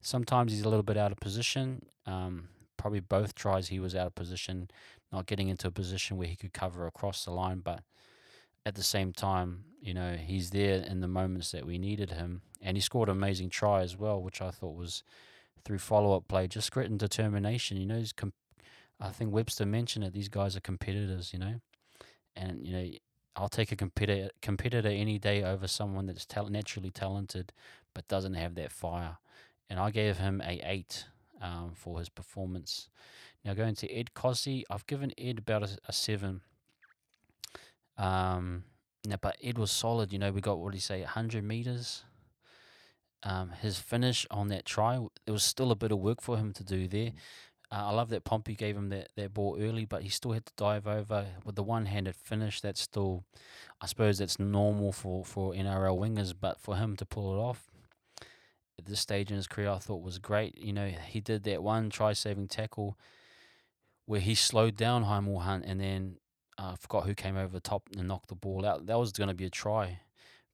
Sometimes 0.00 0.52
he's 0.52 0.62
a 0.62 0.68
little 0.68 0.82
bit 0.82 0.96
out 0.96 1.12
of 1.12 1.18
position. 1.18 1.82
Um, 2.06 2.48
probably 2.76 3.00
both 3.00 3.34
tries 3.34 3.68
he 3.68 3.78
was 3.78 3.94
out 3.94 4.08
of 4.08 4.14
position, 4.14 4.68
not 5.12 5.26
getting 5.26 5.48
into 5.48 5.68
a 5.68 5.70
position 5.70 6.16
where 6.16 6.26
he 6.26 6.36
could 6.36 6.52
cover 6.52 6.86
across 6.86 7.24
the 7.24 7.30
line. 7.30 7.60
But 7.60 7.80
at 8.64 8.74
the 8.74 8.82
same 8.82 9.12
time, 9.12 9.64
you 9.80 9.94
know, 9.94 10.16
he's 10.16 10.50
there 10.50 10.80
in 10.80 11.00
the 11.00 11.08
moments 11.08 11.50
that 11.52 11.66
we 11.66 11.78
needed 11.78 12.10
him. 12.10 12.42
And 12.60 12.76
he 12.76 12.80
scored 12.80 13.08
an 13.08 13.16
amazing 13.16 13.50
try 13.50 13.82
as 13.82 13.96
well, 13.96 14.22
which 14.22 14.40
I 14.40 14.50
thought 14.50 14.76
was 14.76 15.02
through 15.64 15.78
follow 15.78 16.16
up 16.16 16.28
play, 16.28 16.46
just 16.46 16.70
grit 16.70 16.90
and 16.90 16.98
determination. 16.98 17.76
You 17.76 17.86
know, 17.86 17.98
he's 17.98 18.14
I 19.00 19.08
think 19.08 19.32
Webster 19.32 19.66
mentioned 19.66 20.04
it. 20.04 20.12
These 20.12 20.28
guys 20.28 20.56
are 20.56 20.60
competitors, 20.60 21.32
you 21.32 21.40
know, 21.40 21.60
and 22.36 22.64
you 22.64 22.72
know, 22.72 22.88
I'll 23.34 23.48
take 23.48 23.72
a 23.72 23.76
competitor 23.76 24.30
competitor 24.42 24.88
any 24.88 25.18
day 25.18 25.42
over 25.42 25.66
someone 25.66 26.06
that's 26.06 26.26
ta- 26.26 26.48
naturally 26.48 26.90
talented 26.90 27.52
but 27.94 28.06
doesn't 28.06 28.34
have 28.34 28.54
that 28.54 28.70
fire 28.70 29.16
and 29.72 29.80
I 29.80 29.90
gave 29.90 30.18
him 30.18 30.42
a 30.44 30.60
eight 30.64 31.06
um, 31.40 31.72
for 31.74 31.98
his 31.98 32.10
performance. 32.10 32.90
Now 33.42 33.54
going 33.54 33.74
to 33.76 33.90
Ed 33.90 34.10
Kosi, 34.14 34.64
I've 34.70 34.86
given 34.86 35.14
Ed 35.16 35.38
about 35.38 35.62
a, 35.62 35.78
a 35.88 35.94
seven. 35.94 36.42
Um, 37.98 38.64
now, 39.04 39.16
but 39.20 39.36
Ed 39.42 39.58
was 39.58 39.70
solid. 39.70 40.12
You 40.12 40.18
know, 40.18 40.32
we 40.32 40.40
got 40.40 40.58
what 40.58 40.72
do 40.72 40.76
you 40.76 40.80
say, 40.80 41.02
hundred 41.02 41.44
meters. 41.44 42.04
Um, 43.24 43.50
his 43.50 43.78
finish 43.78 44.26
on 44.30 44.48
that 44.48 44.64
try, 44.64 44.98
there 45.24 45.32
was 45.32 45.44
still 45.44 45.70
a 45.70 45.76
bit 45.76 45.92
of 45.92 45.98
work 45.98 46.20
for 46.20 46.36
him 46.36 46.52
to 46.54 46.64
do 46.64 46.88
there. 46.88 47.12
Uh, 47.70 47.86
I 47.86 47.90
love 47.92 48.10
that 48.10 48.24
Pompey 48.24 48.54
gave 48.54 48.76
him 48.76 48.88
that, 48.90 49.08
that 49.16 49.32
ball 49.32 49.56
early, 49.60 49.84
but 49.84 50.02
he 50.02 50.08
still 50.08 50.32
had 50.32 50.44
to 50.44 50.52
dive 50.56 50.86
over 50.86 51.26
with 51.44 51.54
the 51.54 51.62
one 51.62 51.86
handed 51.86 52.16
finish. 52.16 52.60
That's 52.60 52.80
still, 52.80 53.24
I 53.80 53.86
suppose, 53.86 54.18
that's 54.18 54.38
normal 54.38 54.92
for, 54.92 55.24
for 55.24 55.52
NRL 55.52 55.98
wingers, 55.98 56.34
but 56.38 56.60
for 56.60 56.76
him 56.76 56.96
to 56.96 57.06
pull 57.06 57.32
it 57.32 57.38
off, 57.40 57.70
at 58.78 58.86
this 58.86 59.00
stage 59.00 59.30
in 59.30 59.36
his 59.36 59.46
career, 59.46 59.70
I 59.70 59.78
thought 59.78 60.02
was 60.02 60.18
great. 60.18 60.58
You 60.58 60.72
know, 60.72 60.88
he 60.88 61.20
did 61.20 61.44
that 61.44 61.62
one 61.62 61.88
try 61.90 62.12
saving 62.12 62.48
tackle 62.48 62.98
where 64.04 64.20
he 64.20 64.34
slowed 64.34 64.76
down 64.76 65.04
Hymel 65.04 65.42
Hunt 65.42 65.64
and 65.64 65.80
then 65.80 66.16
uh, 66.58 66.72
I 66.72 66.76
forgot 66.76 67.06
who 67.06 67.14
came 67.14 67.36
over 67.36 67.52
the 67.52 67.60
top 67.60 67.88
and 67.96 68.08
knocked 68.08 68.28
the 68.28 68.34
ball 68.34 68.64
out. 68.66 68.86
That 68.86 68.98
was 68.98 69.12
going 69.12 69.28
to 69.28 69.34
be 69.34 69.46
a 69.46 69.50
try. 69.50 70.00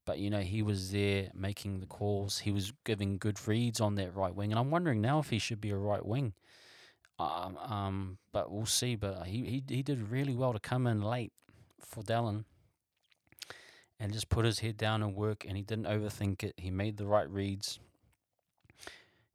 But, 0.04 0.18
you 0.18 0.30
know, 0.30 0.40
he 0.40 0.62
was 0.62 0.90
there 0.90 1.30
making 1.34 1.80
the 1.80 1.86
calls. 1.86 2.38
He 2.38 2.50
was 2.50 2.72
giving 2.84 3.18
good 3.18 3.46
reads 3.46 3.80
on 3.80 3.96
that 3.96 4.16
right 4.16 4.34
wing. 4.34 4.52
And 4.52 4.58
I'm 4.58 4.70
wondering 4.70 5.02
now 5.02 5.18
if 5.18 5.28
he 5.28 5.38
should 5.38 5.60
be 5.60 5.70
a 5.70 5.76
right 5.76 6.04
wing. 6.04 6.32
Um, 7.18 7.56
um, 7.58 8.18
but 8.32 8.50
we'll 8.50 8.64
see. 8.64 8.96
But 8.96 9.26
he, 9.26 9.44
he, 9.44 9.62
he 9.68 9.82
did 9.82 10.10
really 10.10 10.34
well 10.34 10.54
to 10.54 10.60
come 10.60 10.86
in 10.86 11.02
late 11.02 11.32
for 11.80 12.02
Dallin 12.02 12.44
and 14.00 14.12
just 14.12 14.30
put 14.30 14.46
his 14.46 14.60
head 14.60 14.78
down 14.78 15.02
and 15.02 15.14
work. 15.14 15.44
And 15.46 15.56
he 15.56 15.62
didn't 15.62 15.86
overthink 15.86 16.42
it. 16.42 16.54
He 16.56 16.70
made 16.70 16.96
the 16.96 17.06
right 17.06 17.28
reads 17.28 17.78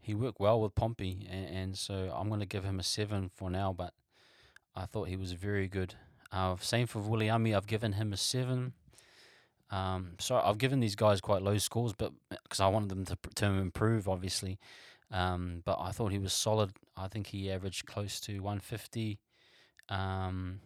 he 0.03 0.13
worked 0.13 0.39
well 0.39 0.59
with 0.59 0.75
Pompey, 0.75 1.25
and, 1.31 1.45
and 1.45 1.77
so 1.77 2.13
I'm 2.13 2.27
going 2.27 2.41
to 2.41 2.45
give 2.45 2.65
him 2.65 2.77
a 2.77 2.83
seven 2.83 3.31
for 3.33 3.49
now. 3.49 3.73
But 3.73 3.93
I 4.75 4.85
thought 4.85 5.07
he 5.07 5.15
was 5.15 5.31
very 5.31 5.67
good. 5.67 5.95
Uh, 6.33 6.55
same 6.59 6.87
for 6.87 6.99
Viliami, 6.99 7.55
I've 7.55 7.67
given 7.67 7.93
him 7.93 8.11
a 8.11 8.17
seven. 8.17 8.73
Um, 9.69 10.13
so 10.19 10.35
I've 10.35 10.57
given 10.57 10.79
these 10.79 10.95
guys 10.95 11.21
quite 11.21 11.43
low 11.43 11.57
scores, 11.59 11.93
but 11.93 12.11
because 12.29 12.59
I 12.59 12.67
wanted 12.67 12.89
them 12.89 13.05
to 13.05 13.17
to 13.35 13.45
improve, 13.45 14.09
obviously. 14.09 14.59
Um, 15.11 15.61
but 15.63 15.77
I 15.79 15.91
thought 15.91 16.11
he 16.11 16.17
was 16.17 16.33
solid. 16.33 16.71
I 16.97 17.07
think 17.07 17.27
he 17.27 17.51
averaged 17.51 17.85
close 17.85 18.19
to 18.21 18.39
150, 18.39 19.19
um, 19.89 20.59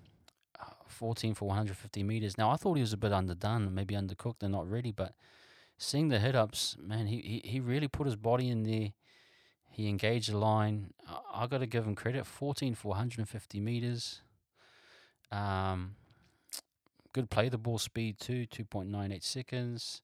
14 0.88 1.34
for 1.34 1.48
150 1.50 2.04
meters. 2.04 2.38
Now 2.38 2.50
I 2.50 2.56
thought 2.56 2.76
he 2.76 2.82
was 2.82 2.94
a 2.94 2.98
bit 2.98 3.12
underdone, 3.12 3.74
maybe 3.74 3.94
undercooked 3.94 4.44
and 4.44 4.54
not 4.54 4.70
ready, 4.70 4.92
but 4.92 5.14
seeing 5.78 6.08
the 6.08 6.20
hit 6.20 6.36
ups, 6.36 6.78
man, 6.82 7.08
he, 7.08 7.42
he, 7.44 7.50
he 7.50 7.60
really 7.60 7.90
put 7.90 8.06
his 8.06 8.16
body 8.16 8.50
in 8.50 8.64
there. 8.64 8.92
He 9.70 9.90
engaged 9.90 10.32
the 10.32 10.38
line. 10.38 10.94
I, 11.08 11.44
I 11.44 11.48
got 11.48 11.60
to 11.60 11.68
give 11.68 11.86
him 11.86 11.96
credit. 11.96 12.26
14 12.26 12.74
for 12.74 12.90
150 12.90 13.60
meters. 13.60 14.22
Um, 15.32 15.96
good 17.14 17.30
play 17.30 17.50
the 17.50 17.58
ball 17.58 17.78
speed 17.78 18.20
too. 18.20 18.46
2.98 18.48 19.24
seconds. 19.24 20.02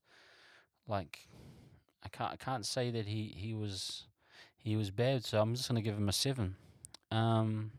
Like 0.88 1.27
I 2.03 2.10
can't 2.10 2.34
I 2.34 2.36
can't 2.36 2.65
say 2.65 2.92
that 2.92 3.06
he, 3.06 3.34
he 3.36 3.53
was 3.53 4.08
he 4.58 4.75
was 4.75 4.92
bad. 4.92 5.25
So 5.25 5.39
I'm 5.39 5.56
just 5.56 5.68
gonna 5.68 5.82
give 5.82 5.98
him 5.98 6.10
a 6.10 6.13
seven. 6.13 6.56
Um, 7.12 7.72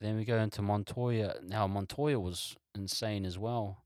then 0.00 0.16
we 0.16 0.24
go 0.24 0.38
into 0.38 0.62
Montoya. 0.62 1.36
Now 1.42 1.66
Montoya 1.66 2.18
was 2.20 2.56
insane 2.74 3.24
as 3.24 3.38
well. 3.38 3.84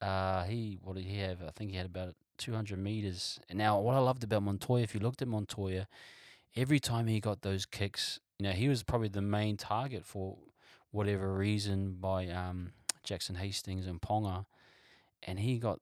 Uh, 0.00 0.42
he 0.44 0.78
what 0.82 0.96
did 0.96 1.04
he 1.04 1.18
have? 1.18 1.42
I 1.46 1.50
think 1.50 1.70
he 1.70 1.76
had 1.76 1.86
about 1.86 2.14
200 2.38 2.78
meters. 2.78 3.38
And 3.48 3.58
now, 3.58 3.78
what 3.80 3.94
I 3.94 4.00
loved 4.00 4.24
about 4.24 4.42
Montoya, 4.42 4.82
if 4.82 4.94
you 4.94 5.00
looked 5.00 5.22
at 5.22 5.28
Montoya, 5.28 5.86
every 6.56 6.80
time 6.80 7.06
he 7.06 7.20
got 7.20 7.42
those 7.42 7.64
kicks, 7.66 8.18
you 8.38 8.44
know, 8.44 8.52
he 8.52 8.68
was 8.68 8.82
probably 8.82 9.08
the 9.08 9.22
main 9.22 9.56
target 9.56 10.04
for 10.04 10.38
whatever 10.92 11.32
reason 11.34 11.96
by 12.00 12.28
um, 12.28 12.72
Jackson 13.02 13.36
Hastings 13.36 13.86
and 13.86 14.00
Ponga, 14.00 14.46
and 15.22 15.40
he 15.40 15.58
got 15.58 15.80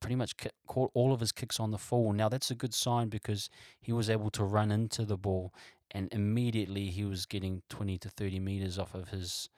pretty 0.00 0.16
much 0.16 0.34
caught 0.66 0.90
all 0.94 1.12
of 1.12 1.20
his 1.20 1.32
kicks 1.32 1.60
on 1.60 1.70
the 1.70 1.78
full. 1.78 2.12
Now 2.12 2.28
that's 2.28 2.50
a 2.50 2.54
good 2.54 2.74
sign 2.74 3.08
because 3.08 3.50
he 3.80 3.92
was 3.92 4.08
able 4.08 4.30
to 4.30 4.44
run 4.44 4.70
into 4.70 5.04
the 5.04 5.16
ball, 5.18 5.52
and 5.90 6.08
immediately 6.12 6.86
he 6.86 7.04
was 7.04 7.26
getting 7.26 7.62
20 7.68 7.98
to 7.98 8.08
30 8.08 8.40
meters 8.40 8.78
off 8.78 8.94
of 8.94 9.10
his 9.10 9.50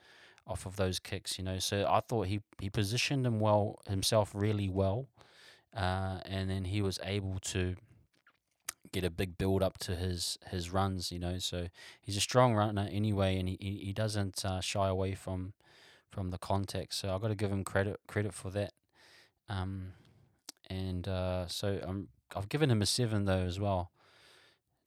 off 0.45 0.65
of 0.65 0.75
those 0.75 0.99
kicks. 0.99 1.37
You 1.37 1.45
know, 1.45 1.59
so 1.59 1.85
I 1.89 2.01
thought 2.01 2.27
he 2.27 2.41
he 2.59 2.69
positioned 2.69 3.25
him 3.25 3.39
well 3.39 3.79
himself 3.87 4.31
really 4.33 4.67
well 4.69 5.07
uh, 5.75 6.19
and 6.25 6.49
then 6.49 6.65
he 6.65 6.81
was 6.81 6.99
able 7.03 7.39
to 7.39 7.75
get 8.91 9.03
a 9.03 9.09
big 9.09 9.37
build 9.37 9.63
up 9.63 9.77
to 9.79 9.95
his 9.95 10.37
his 10.49 10.71
runs. 10.71 11.11
You 11.11 11.19
know, 11.19 11.39
so 11.39 11.67
he's 12.01 12.17
a 12.17 12.21
strong 12.21 12.55
runner 12.55 12.87
anyway, 12.91 13.37
and 13.37 13.49
he 13.49 13.57
he 13.59 13.93
doesn't 13.93 14.43
uh, 14.45 14.61
shy 14.61 14.87
away 14.87 15.15
from 15.15 15.53
from 16.11 16.31
the 16.31 16.37
contact. 16.37 16.93
So 16.95 17.13
I've 17.13 17.21
got 17.21 17.29
to 17.29 17.35
give 17.35 17.51
him 17.51 17.63
credit 17.63 17.99
credit 18.07 18.33
for 18.33 18.49
that. 18.51 18.73
Um, 19.49 19.93
and 20.69 21.07
uh, 21.07 21.47
so 21.47 21.79
I'm 21.83 22.09
I've 22.35 22.49
given 22.49 22.69
him 22.71 22.81
a 22.81 22.85
seven 22.85 23.25
though 23.25 23.45
as 23.45 23.59
well, 23.59 23.91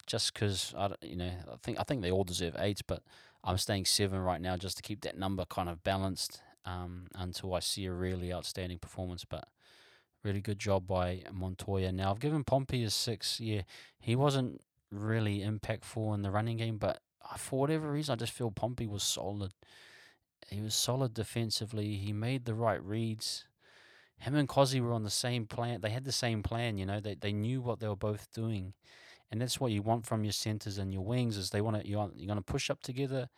just 0.06 0.32
because 0.34 0.74
I 0.76 0.90
you 1.02 1.16
know 1.16 1.30
I 1.52 1.56
think 1.62 1.78
I 1.78 1.84
think 1.84 2.02
they 2.02 2.10
all 2.10 2.24
deserve 2.24 2.56
eights, 2.58 2.82
but 2.82 3.02
I'm 3.44 3.58
staying 3.58 3.86
seven 3.86 4.20
right 4.20 4.40
now 4.40 4.56
just 4.56 4.76
to 4.78 4.82
keep 4.82 5.00
that 5.02 5.18
number 5.18 5.44
kind 5.44 5.68
of 5.68 5.82
balanced. 5.82 6.40
um, 6.64 7.08
until 7.14 7.54
I 7.54 7.60
see 7.60 7.86
a 7.86 7.92
really 7.92 8.32
outstanding 8.32 8.78
performance. 8.78 9.24
But 9.24 9.48
really 10.24 10.40
good 10.40 10.58
job 10.58 10.86
by 10.86 11.22
Montoya. 11.32 11.92
Now 11.92 12.10
I've 12.10 12.20
given 12.20 12.44
Pompey 12.44 12.84
a 12.84 12.90
six. 12.90 13.40
Yeah, 13.40 13.62
he 13.98 14.16
wasn't 14.16 14.60
really 14.90 15.40
impactful 15.40 16.14
in 16.14 16.22
the 16.22 16.30
running 16.30 16.58
game, 16.58 16.76
but 16.76 17.00
uh, 17.24 17.36
for 17.36 17.60
whatever 17.60 17.90
reason, 17.90 18.12
I 18.12 18.16
just 18.16 18.32
feel 18.32 18.50
Pompey 18.50 18.86
was 18.86 19.02
solid. 19.02 19.52
He 20.48 20.60
was 20.60 20.74
solid 20.74 21.14
defensively. 21.14 21.96
He 21.96 22.12
made 22.12 22.44
the 22.44 22.54
right 22.54 22.82
reads. 22.82 23.46
Him 24.18 24.34
and 24.34 24.48
Kosi 24.48 24.80
were 24.80 24.92
on 24.92 25.02
the 25.02 25.10
same 25.10 25.46
plan. 25.46 25.80
They 25.80 25.90
had 25.90 26.04
the 26.04 26.12
same 26.12 26.42
plan, 26.42 26.78
you 26.78 26.86
know. 26.86 27.00
They 27.00 27.14
they 27.14 27.32
knew 27.32 27.60
what 27.60 27.80
they 27.80 27.88
were 27.88 27.96
both 27.96 28.28
doing, 28.32 28.74
and 29.30 29.40
that's 29.40 29.58
what 29.58 29.72
you 29.72 29.82
want 29.82 30.06
from 30.06 30.24
your 30.24 30.32
centers 30.32 30.78
and 30.78 30.92
your 30.92 31.02
wings. 31.02 31.36
Is 31.36 31.50
they 31.50 31.60
want 31.60 31.80
to 31.80 31.88
you 31.88 31.96
want 31.96 32.16
you're 32.16 32.28
going 32.28 32.38
to 32.38 32.52
push 32.52 32.70
up 32.70 32.82
together, 32.82 33.28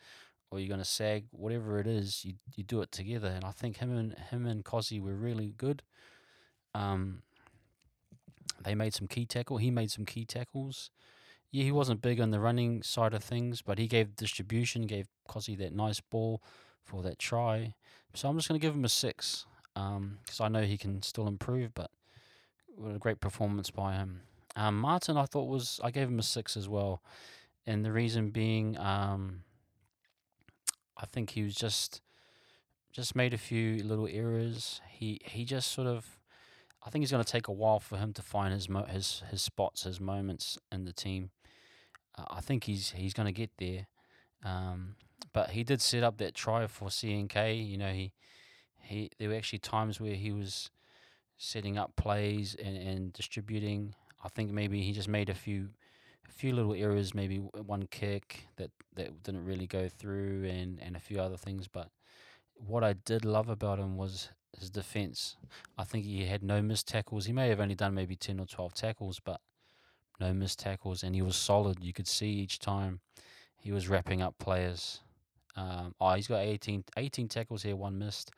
or 0.51 0.59
you're 0.59 0.67
going 0.67 0.79
to 0.79 0.85
sag. 0.85 1.25
Whatever 1.31 1.79
it 1.79 1.87
is, 1.87 2.23
you 2.23 2.33
you 2.55 2.63
do 2.63 2.81
it 2.81 2.91
together. 2.91 3.29
And 3.29 3.43
I 3.43 3.51
think 3.51 3.77
him 3.77 3.95
and 3.95 4.15
him 4.29 4.45
and 4.45 4.63
Kosi 4.63 5.01
were 5.01 5.15
really 5.15 5.53
good. 5.57 5.81
Um, 6.75 7.21
they 8.63 8.75
made 8.75 8.93
some 8.93 9.07
key 9.07 9.25
tackle. 9.25 9.57
He 9.57 9.71
made 9.71 9.91
some 9.91 10.05
key 10.05 10.25
tackles. 10.25 10.91
Yeah, 11.51 11.63
he 11.63 11.71
wasn't 11.71 12.01
big 12.01 12.19
on 12.19 12.31
the 12.31 12.39
running 12.39 12.83
side 12.83 13.13
of 13.13 13.23
things, 13.23 13.61
but 13.61 13.79
he 13.79 13.87
gave 13.87 14.15
distribution, 14.15 14.87
gave 14.87 15.07
Kosi 15.29 15.57
that 15.59 15.73
nice 15.73 16.01
ball 16.01 16.41
for 16.83 17.01
that 17.03 17.17
try. 17.17 17.75
So 18.13 18.27
I'm 18.27 18.37
just 18.37 18.49
going 18.49 18.59
to 18.59 18.65
give 18.65 18.75
him 18.75 18.85
a 18.85 18.89
six 18.89 19.45
because 19.73 20.39
um, 20.39 20.45
I 20.45 20.49
know 20.49 20.63
he 20.63 20.77
can 20.77 21.01
still 21.01 21.27
improve, 21.27 21.73
but 21.73 21.91
what 22.75 22.95
a 22.95 22.99
great 22.99 23.19
performance 23.19 23.69
by 23.71 23.93
him. 23.93 24.21
Um, 24.55 24.79
Martin, 24.79 25.17
I 25.17 25.25
thought 25.25 25.47
was 25.47 25.79
I 25.83 25.91
gave 25.91 26.07
him 26.07 26.19
a 26.19 26.23
six 26.23 26.55
as 26.55 26.67
well, 26.67 27.01
and 27.65 27.83
the 27.83 27.91
reason 27.91 28.29
being, 28.29 28.77
um, 28.77 29.43
I 30.97 31.05
think 31.05 31.31
he 31.31 31.43
was 31.43 31.55
just 31.55 32.01
just 32.91 33.15
made 33.15 33.33
a 33.33 33.37
few 33.37 33.83
little 33.83 34.07
errors. 34.09 34.79
He 34.89 35.19
he 35.25 35.43
just 35.43 35.71
sort 35.71 35.87
of, 35.87 36.05
I 36.85 36.89
think 36.89 37.03
it's 37.03 37.11
going 37.11 37.23
to 37.23 37.31
take 37.31 37.47
a 37.47 37.53
while 37.53 37.79
for 37.79 37.97
him 37.97 38.13
to 38.13 38.21
find 38.21 38.53
his 38.53 38.69
mo- 38.69 38.85
his 38.85 39.23
his 39.31 39.41
spots, 39.41 39.83
his 39.83 39.99
moments 39.99 40.57
in 40.71 40.85
the 40.85 40.93
team. 40.93 41.31
Uh, 42.17 42.25
I 42.29 42.41
think 42.41 42.65
he's 42.65 42.91
he's 42.91 43.13
going 43.13 43.25
to 43.25 43.31
get 43.31 43.51
there. 43.57 43.87
Um, 44.43 44.95
but 45.33 45.51
he 45.51 45.63
did 45.63 45.81
set 45.81 46.03
up 46.03 46.17
that 46.17 46.35
try 46.35 46.67
for 46.67 46.89
CNK. 46.89 47.67
You 47.67 47.77
know, 47.77 47.91
he 47.91 48.13
he 48.77 49.09
there 49.17 49.29
were 49.29 49.35
actually 49.35 49.59
times 49.59 49.99
where 49.99 50.13
he 50.13 50.31
was 50.31 50.69
setting 51.37 51.77
up 51.77 51.95
plays 51.95 52.55
and, 52.55 52.77
and 52.77 53.13
distributing. 53.13 53.95
I 54.23 54.29
think 54.29 54.51
maybe 54.51 54.81
he 54.81 54.91
just 54.93 55.09
made 55.09 55.29
a 55.29 55.33
few 55.33 55.69
a 56.29 56.31
few 56.31 56.53
little 56.53 56.73
errors, 56.73 57.13
maybe 57.13 57.37
one 57.37 57.87
kick 57.87 58.47
that, 58.57 58.71
that 58.95 59.23
didn't 59.23 59.45
really 59.45 59.67
go 59.67 59.87
through 59.87 60.45
and, 60.45 60.79
and 60.81 60.95
a 60.95 60.99
few 60.99 61.19
other 61.19 61.37
things. 61.37 61.67
But 61.67 61.89
what 62.55 62.83
I 62.83 62.93
did 62.93 63.25
love 63.25 63.49
about 63.49 63.79
him 63.79 63.95
was 63.95 64.29
his 64.59 64.69
defense. 64.69 65.35
I 65.77 65.83
think 65.83 66.05
he 66.05 66.25
had 66.25 66.43
no 66.43 66.61
missed 66.61 66.87
tackles. 66.87 67.25
He 67.25 67.33
may 67.33 67.49
have 67.49 67.59
only 67.59 67.75
done 67.75 67.93
maybe 67.93 68.15
10 68.15 68.39
or 68.39 68.45
12 68.45 68.73
tackles, 68.73 69.19
but 69.19 69.41
no 70.19 70.33
missed 70.33 70.59
tackles. 70.59 71.03
And 71.03 71.15
he 71.15 71.21
was 71.21 71.35
solid. 71.35 71.83
You 71.83 71.93
could 71.93 72.07
see 72.07 72.29
each 72.29 72.59
time 72.59 72.99
he 73.57 73.71
was 73.71 73.87
wrapping 73.87 74.21
up 74.21 74.37
players. 74.37 75.01
Um, 75.55 75.95
oh, 75.99 76.13
he's 76.13 76.27
got 76.27 76.39
18, 76.39 76.83
18 76.97 77.27
tackles 77.27 77.63
here, 77.63 77.75
one 77.75 77.97
missed. 77.97 78.31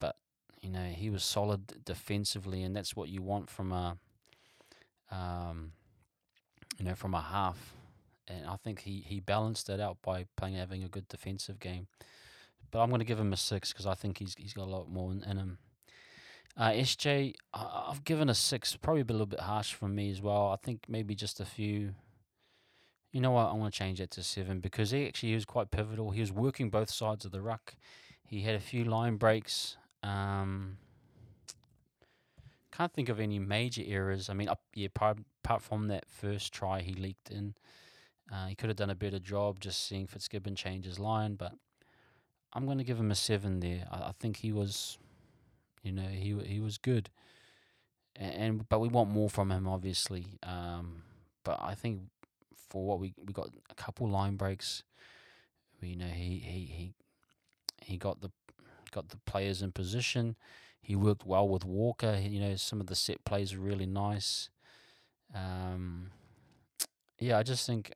But, 0.00 0.16
you 0.60 0.70
know, 0.70 0.84
he 0.84 1.10
was 1.10 1.22
solid 1.22 1.84
defensively, 1.84 2.62
and 2.62 2.74
that's 2.74 2.96
what 2.96 3.08
you 3.08 3.22
want 3.22 3.50
from 3.50 3.72
a, 3.72 3.96
um, 5.10 5.72
you 6.78 6.84
know, 6.84 6.94
from 6.94 7.14
a 7.14 7.20
half. 7.20 7.74
And 8.28 8.46
I 8.46 8.56
think 8.56 8.80
he, 8.80 9.04
he 9.06 9.20
balanced 9.20 9.66
that 9.66 9.80
out 9.80 9.98
by 10.02 10.26
playing 10.36 10.56
having 10.56 10.82
a 10.82 10.88
good 10.88 11.08
defensive 11.08 11.58
game. 11.58 11.86
But 12.72 12.80
I'm 12.80 12.88
going 12.88 12.98
to 12.98 13.04
give 13.04 13.20
him 13.20 13.32
a 13.32 13.36
six 13.36 13.72
because 13.72 13.86
I 13.86 13.94
think 13.94 14.18
he's 14.18 14.34
he's 14.36 14.54
got 14.54 14.66
a 14.66 14.70
lot 14.70 14.90
more 14.90 15.12
in, 15.12 15.22
in 15.22 15.36
him. 15.36 15.58
Uh, 16.56 16.70
SJ, 16.70 17.34
I've 17.54 18.04
given 18.04 18.28
a 18.28 18.34
six, 18.34 18.76
probably 18.76 19.02
a 19.02 19.04
little 19.04 19.26
bit 19.26 19.40
harsh 19.40 19.72
from 19.72 19.94
me 19.94 20.10
as 20.10 20.20
well. 20.20 20.48
I 20.48 20.56
think 20.56 20.86
maybe 20.88 21.14
just 21.14 21.38
a 21.38 21.44
few. 21.44 21.94
You 23.12 23.20
know 23.20 23.30
what? 23.30 23.50
I 23.50 23.52
want 23.52 23.72
to 23.72 23.78
change 23.78 23.98
that 23.98 24.10
to 24.12 24.22
seven 24.22 24.60
because 24.60 24.90
he 24.90 25.06
actually 25.06 25.30
he 25.30 25.34
was 25.34 25.44
quite 25.44 25.70
pivotal. 25.70 26.10
He 26.10 26.20
was 26.20 26.32
working 26.32 26.70
both 26.70 26.90
sides 26.90 27.24
of 27.24 27.30
the 27.30 27.42
ruck. 27.42 27.74
He 28.26 28.40
had 28.40 28.54
a 28.54 28.60
few 28.60 28.84
line 28.84 29.16
breaks. 29.16 29.76
Um, 30.02 30.78
can't 32.72 32.92
think 32.92 33.10
of 33.10 33.20
any 33.20 33.38
major 33.38 33.82
errors. 33.86 34.30
I 34.30 34.32
mean, 34.32 34.48
up, 34.48 34.62
yeah, 34.74 34.86
apart, 34.86 35.18
apart 35.44 35.62
from 35.62 35.88
that 35.88 36.06
first 36.08 36.52
try 36.52 36.80
he 36.80 36.94
leaked 36.94 37.30
in, 37.30 37.54
uh, 38.32 38.46
he 38.46 38.54
could 38.54 38.70
have 38.70 38.76
done 38.76 38.88
a 38.88 38.94
better 38.94 39.18
job 39.18 39.60
just 39.60 39.86
seeing 39.86 40.06
Fitzgibbon 40.06 40.56
change 40.56 40.86
his 40.86 40.98
line. 40.98 41.34
But 41.34 41.52
I'm 42.52 42.66
going 42.66 42.78
to 42.78 42.84
give 42.84 42.98
him 42.98 43.10
a 43.10 43.14
seven 43.14 43.60
there. 43.60 43.86
I, 43.90 43.96
I, 43.96 44.12
think 44.18 44.38
he 44.38 44.52
was, 44.52 44.98
you 45.82 45.92
know, 45.92 46.02
he 46.02 46.36
he 46.44 46.60
was 46.60 46.78
good, 46.78 47.10
and, 48.16 48.34
and 48.34 48.68
but 48.68 48.80
we 48.80 48.88
want 48.88 49.10
more 49.10 49.30
from 49.30 49.50
him, 49.50 49.66
obviously. 49.66 50.38
Um, 50.42 51.02
but 51.44 51.58
I 51.62 51.74
think 51.74 52.02
for 52.68 52.84
what 52.84 52.98
we 52.98 53.14
we 53.24 53.32
got 53.32 53.50
a 53.70 53.74
couple 53.74 54.08
line 54.08 54.36
breaks. 54.36 54.82
You 55.80 55.96
know 55.96 56.06
he 56.06 56.38
he 56.38 56.64
he 56.64 56.94
he 57.82 57.96
got 57.96 58.20
the 58.20 58.30
got 58.92 59.08
the 59.08 59.18
players 59.26 59.62
in 59.62 59.72
position. 59.72 60.36
He 60.80 60.96
worked 60.96 61.26
well 61.26 61.48
with 61.48 61.64
Walker. 61.64 62.18
You 62.20 62.40
know, 62.40 62.56
some 62.56 62.80
of 62.80 62.86
the 62.86 62.94
set 62.94 63.24
plays 63.24 63.56
were 63.56 63.64
really 63.64 63.86
nice. 63.86 64.48
Um, 65.34 66.10
yeah, 67.18 67.38
I 67.38 67.42
just 67.42 67.66
think 67.66 67.92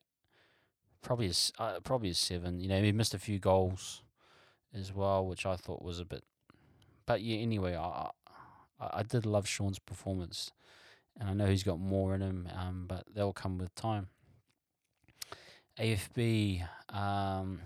probably 1.03 1.29
a, 1.29 1.63
uh, 1.63 1.81
probably 1.81 2.11
a 2.11 2.15
seven. 2.15 2.61
You 2.61 2.69
know, 2.69 2.83
he 2.83 2.93
missed 2.93 3.15
a 3.15 3.19
few 3.19 3.39
goals 3.39 4.03
as 4.77 4.93
well, 4.93 5.27
which 5.27 5.47
I 5.47 5.57
thought 5.57 5.83
was 5.83 5.99
a 5.99 6.05
bit. 6.05 6.25
But 7.07 7.23
yeah, 7.23 7.39
anyway, 7.39 7.77
I 7.77 8.11
I, 8.81 8.99
I 8.99 9.03
did 9.03 9.27
love 9.27 9.47
Shaun's 9.47 9.79
performance, 9.79 10.53
and 11.19 11.29
I 11.29 11.33
know 11.33 11.47
he's 11.47 11.63
got 11.63 11.79
more 11.79 12.15
in 12.15 12.21
him, 12.21 12.49
um, 12.57 12.85
but 12.87 13.05
they'll 13.13 13.33
come 13.33 13.59
with 13.59 13.75
time. 13.75 14.09
AFB, 15.79 16.67
um, 16.91 17.61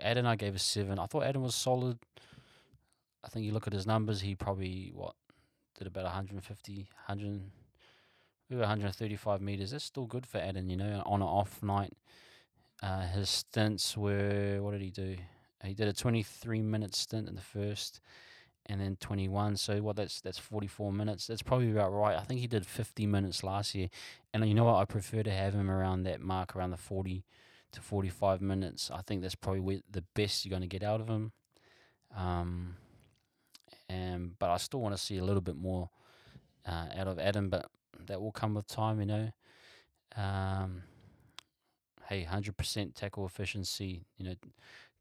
Adam 0.00 0.26
I 0.26 0.36
gave 0.36 0.54
a 0.54 0.58
seven. 0.58 0.98
I 0.98 1.06
thought 1.06 1.24
Adam 1.24 1.42
was 1.42 1.54
solid. 1.54 1.98
I 3.24 3.28
think 3.28 3.46
you 3.46 3.52
look 3.52 3.68
at 3.68 3.72
his 3.72 3.86
numbers, 3.86 4.20
he 4.20 4.34
probably 4.34 4.90
what 4.94 5.14
did 5.78 5.86
about 5.86 6.04
150, 6.04 6.74
100, 6.74 7.40
maybe 8.50 8.60
135 8.60 9.40
meters. 9.40 9.70
That's 9.70 9.84
still 9.84 10.06
good 10.06 10.26
for 10.26 10.38
Adam, 10.38 10.68
you 10.68 10.76
know, 10.76 11.02
on 11.06 11.22
an 11.22 11.28
off 11.28 11.62
night. 11.62 11.92
Uh, 12.82 13.06
his 13.06 13.30
stints 13.30 13.96
were 13.96 14.58
what 14.60 14.72
did 14.72 14.80
he 14.80 14.90
do? 14.90 15.16
He 15.64 15.74
did 15.74 15.88
a 15.88 15.92
23 15.92 16.62
minute 16.62 16.94
stint 16.94 17.28
in 17.28 17.34
the 17.34 17.40
first, 17.40 18.00
and 18.66 18.80
then 18.80 18.96
21. 18.96 19.56
So 19.56 19.80
what? 19.82 19.96
That's 19.96 20.20
that's 20.20 20.38
44 20.38 20.92
minutes. 20.92 21.26
That's 21.26 21.42
probably 21.42 21.70
about 21.70 21.92
right. 21.92 22.16
I 22.16 22.22
think 22.22 22.40
he 22.40 22.46
did 22.46 22.66
50 22.66 23.06
minutes 23.06 23.44
last 23.44 23.74
year, 23.74 23.88
and 24.32 24.46
you 24.46 24.54
know 24.54 24.64
what? 24.64 24.76
I 24.76 24.84
prefer 24.84 25.22
to 25.22 25.30
have 25.30 25.54
him 25.54 25.70
around 25.70 26.04
that 26.04 26.20
mark, 26.20 26.56
around 26.56 26.70
the 26.70 26.76
40 26.76 27.24
to 27.72 27.80
45 27.80 28.40
minutes. 28.40 28.90
I 28.92 29.02
think 29.02 29.22
that's 29.22 29.34
probably 29.34 29.82
the 29.90 30.04
best 30.14 30.44
you're 30.44 30.50
going 30.50 30.62
to 30.62 30.68
get 30.68 30.82
out 30.82 31.00
of 31.00 31.08
him. 31.08 31.32
Um, 32.16 32.76
and 33.88 34.38
but 34.38 34.50
I 34.50 34.56
still 34.58 34.80
want 34.80 34.94
to 34.96 35.02
see 35.02 35.18
a 35.18 35.24
little 35.24 35.40
bit 35.40 35.56
more 35.56 35.90
uh, 36.66 36.86
out 36.96 37.08
of 37.08 37.18
Adam, 37.18 37.48
but 37.48 37.66
that 38.06 38.20
will 38.20 38.32
come 38.32 38.54
with 38.54 38.66
time, 38.66 39.00
you 39.00 39.06
know. 39.06 39.32
Um, 40.16 40.82
hey, 42.08 42.26
100% 42.30 42.94
tackle 42.94 43.26
efficiency, 43.26 44.04
you 44.18 44.26
know, 44.26 44.34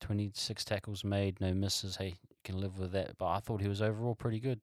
26 0.01 0.65
tackles 0.65 1.03
made, 1.03 1.39
no 1.39 1.53
misses. 1.53 1.95
Hey, 1.95 2.15
can 2.43 2.59
live 2.59 2.77
with 2.77 2.91
that. 2.91 3.17
But 3.17 3.27
I 3.27 3.39
thought 3.39 3.61
he 3.61 3.67
was 3.67 3.81
overall 3.81 4.15
pretty 4.15 4.39
good. 4.39 4.59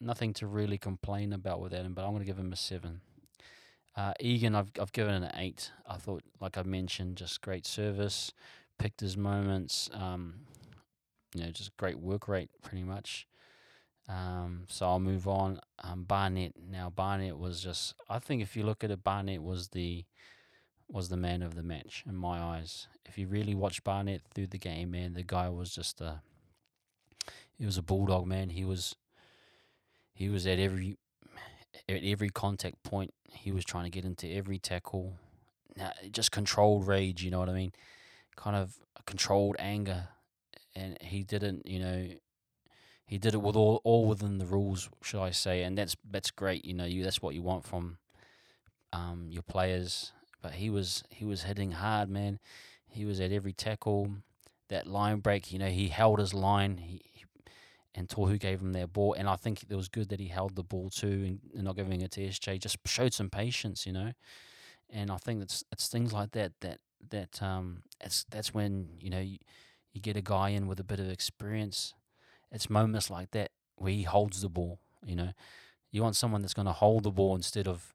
Nothing 0.00 0.32
to 0.34 0.46
really 0.46 0.78
complain 0.78 1.32
about 1.32 1.60
with 1.60 1.74
Adam, 1.74 1.92
but 1.92 2.04
I'm 2.04 2.10
going 2.10 2.20
to 2.20 2.26
give 2.26 2.38
him 2.38 2.52
a 2.52 2.56
7. 2.56 3.00
Uh, 3.96 4.14
Egan, 4.20 4.54
I've 4.54 4.70
I've 4.80 4.92
given 4.92 5.14
an 5.14 5.30
eight. 5.34 5.72
I 5.86 5.96
thought, 5.96 6.22
like 6.40 6.56
I 6.56 6.62
mentioned, 6.62 7.16
just 7.16 7.40
great 7.40 7.66
service, 7.66 8.32
picked 8.78 9.00
his 9.00 9.16
moments. 9.16 9.90
Um, 9.92 10.46
you 11.34 11.42
know, 11.42 11.50
just 11.50 11.76
great 11.76 11.98
work 11.98 12.28
rate 12.28 12.50
pretty 12.62 12.84
much. 12.84 13.26
Um, 14.08 14.64
so 14.68 14.86
I'll 14.86 15.00
move 15.00 15.28
on. 15.28 15.60
Um, 15.82 16.04
Barnett 16.04 16.54
now 16.70 16.90
Barnett 16.90 17.36
was 17.36 17.62
just 17.62 17.94
I 18.08 18.18
think 18.20 18.42
if 18.42 18.56
you 18.56 18.62
look 18.62 18.84
at 18.84 18.90
it, 18.90 19.04
Barnett 19.04 19.42
was 19.42 19.68
the 19.68 20.04
was 20.92 21.08
the 21.08 21.16
man 21.16 21.42
of 21.42 21.54
the 21.54 21.62
match 21.62 22.04
in 22.08 22.16
my 22.16 22.38
eyes. 22.38 22.88
If 23.04 23.16
you 23.18 23.26
really 23.26 23.54
watch 23.54 23.84
Barnett 23.84 24.22
through 24.34 24.48
the 24.48 24.58
game, 24.58 24.90
man, 24.90 25.14
the 25.14 25.22
guy 25.22 25.48
was 25.48 25.74
just 25.74 26.00
a 26.00 26.22
he 27.56 27.66
was 27.66 27.76
a 27.76 27.82
bulldog 27.82 28.26
man. 28.26 28.50
He 28.50 28.64
was 28.64 28.96
he 30.12 30.28
was 30.28 30.46
at 30.46 30.58
every 30.58 30.96
at 31.88 32.02
every 32.02 32.30
contact 32.30 32.82
point. 32.82 33.12
He 33.32 33.52
was 33.52 33.64
trying 33.64 33.84
to 33.84 33.90
get 33.90 34.04
into 34.04 34.28
every 34.28 34.58
tackle. 34.58 35.14
Now, 35.76 35.92
just 36.10 36.32
controlled 36.32 36.86
rage, 36.86 37.22
you 37.22 37.30
know 37.30 37.38
what 37.38 37.48
I 37.48 37.54
mean? 37.54 37.72
Kind 38.36 38.56
of 38.56 38.74
controlled 39.06 39.56
anger 39.58 40.08
and 40.74 40.98
he 41.00 41.22
didn't, 41.22 41.66
you 41.66 41.78
know, 41.78 42.08
he 43.06 43.18
did 43.18 43.34
it 43.34 43.42
with 43.42 43.56
all 43.56 43.80
all 43.84 44.06
within 44.06 44.38
the 44.38 44.46
rules, 44.46 44.88
should 45.02 45.20
I 45.20 45.30
say? 45.30 45.62
And 45.62 45.76
that's 45.76 45.96
that's 46.08 46.30
great. 46.30 46.64
You 46.64 46.74
know, 46.74 46.84
you 46.84 47.02
that's 47.02 47.20
what 47.20 47.34
you 47.34 47.42
want 47.42 47.64
from 47.64 47.98
um, 48.92 49.26
your 49.30 49.42
players. 49.42 50.12
But 50.42 50.52
he 50.52 50.70
was 50.70 51.04
he 51.10 51.24
was 51.24 51.42
hitting 51.42 51.72
hard, 51.72 52.08
man. 52.08 52.38
He 52.88 53.04
was 53.04 53.20
at 53.20 53.32
every 53.32 53.52
tackle. 53.52 54.10
that 54.68 54.86
line 54.86 55.18
break. 55.18 55.52
You 55.52 55.58
know, 55.58 55.68
he 55.68 55.88
held 55.88 56.18
his 56.20 56.32
line. 56.32 56.78
He, 56.78 57.02
he 57.04 57.24
and 57.94 58.08
Tohu 58.08 58.38
gave 58.38 58.60
him 58.60 58.72
that 58.72 58.92
ball, 58.92 59.14
and 59.14 59.28
I 59.28 59.36
think 59.36 59.64
it 59.68 59.74
was 59.74 59.88
good 59.88 60.08
that 60.10 60.20
he 60.20 60.28
held 60.28 60.54
the 60.54 60.62
ball 60.62 60.90
too 60.90 61.06
and, 61.06 61.40
and 61.54 61.64
not 61.64 61.76
giving 61.76 62.00
it 62.02 62.12
to 62.12 62.20
SJ. 62.20 62.60
Just 62.60 62.78
showed 62.86 63.12
some 63.12 63.30
patience, 63.30 63.84
you 63.86 63.92
know. 63.92 64.12
And 64.88 65.10
I 65.10 65.16
think 65.16 65.42
it's 65.42 65.64
it's 65.72 65.88
things 65.88 66.12
like 66.12 66.32
that 66.32 66.52
that 66.60 66.78
that 67.10 67.42
um 67.42 67.82
it's 68.00 68.24
that's 68.30 68.54
when 68.54 68.88
you 69.00 69.10
know 69.10 69.20
you, 69.20 69.38
you 69.92 70.00
get 70.00 70.16
a 70.16 70.22
guy 70.22 70.50
in 70.50 70.66
with 70.66 70.80
a 70.80 70.84
bit 70.84 71.00
of 71.00 71.08
experience. 71.10 71.94
It's 72.52 72.70
moments 72.70 73.10
like 73.10 73.30
that 73.32 73.50
where 73.76 73.92
he 73.92 74.02
holds 74.02 74.42
the 74.42 74.48
ball. 74.48 74.80
You 75.04 75.16
know, 75.16 75.30
you 75.90 76.02
want 76.02 76.16
someone 76.16 76.42
that's 76.42 76.54
going 76.54 76.66
to 76.66 76.72
hold 76.72 77.04
the 77.04 77.10
ball 77.10 77.34
instead 77.34 77.66
of 77.66 77.94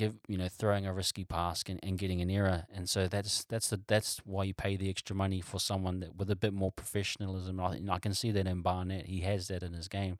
give 0.00 0.16
you 0.26 0.38
know 0.38 0.48
throwing 0.48 0.86
a 0.86 0.92
risky 0.92 1.24
pass 1.24 1.62
and, 1.68 1.78
and 1.82 1.98
getting 1.98 2.20
an 2.20 2.30
error. 2.30 2.64
And 2.74 2.88
so 2.88 3.06
that's 3.06 3.44
that's 3.44 3.68
the 3.68 3.80
that's 3.86 4.20
why 4.24 4.44
you 4.44 4.54
pay 4.54 4.76
the 4.76 4.88
extra 4.88 5.14
money 5.14 5.40
for 5.40 5.60
someone 5.60 6.00
that 6.00 6.16
with 6.16 6.30
a 6.30 6.36
bit 6.36 6.54
more 6.54 6.72
professionalism. 6.72 7.60
I, 7.60 7.80
I 7.90 7.98
can 7.98 8.14
see 8.14 8.30
that 8.32 8.46
in 8.46 8.62
Barnett. 8.62 9.06
He 9.06 9.20
has 9.20 9.48
that 9.48 9.62
in 9.62 9.74
his 9.74 9.88
game, 9.88 10.18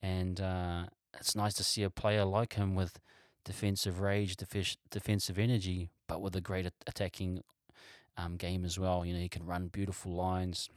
and 0.00 0.40
uh, 0.40 0.84
it's 1.18 1.34
nice 1.34 1.54
to 1.54 1.64
see 1.64 1.82
a 1.82 1.90
player 1.90 2.24
like 2.24 2.54
him 2.54 2.74
with 2.74 3.00
defensive 3.44 4.00
rage, 4.00 4.36
defi- 4.36 4.78
defensive 4.90 5.38
energy, 5.38 5.90
but 6.06 6.20
with 6.20 6.36
a 6.36 6.40
great 6.40 6.70
attacking 6.86 7.42
um, 8.16 8.36
game 8.36 8.64
as 8.64 8.78
well. 8.78 9.04
You 9.04 9.14
know, 9.14 9.20
he 9.20 9.28
can 9.28 9.44
run 9.44 9.68
beautiful 9.68 10.12
lines. 10.12 10.70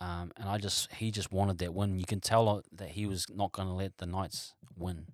Um, 0.00 0.32
and 0.36 0.48
I 0.48 0.58
just 0.58 0.90
he 0.92 1.10
just 1.10 1.30
wanted 1.30 1.58
that 1.58 1.74
win. 1.74 1.98
You 1.98 2.06
can 2.06 2.20
tell 2.20 2.62
that 2.72 2.90
he 2.90 3.06
was 3.06 3.26
not 3.28 3.52
going 3.52 3.68
to 3.68 3.74
let 3.74 3.98
the 3.98 4.06
Knights 4.06 4.54
win, 4.76 5.06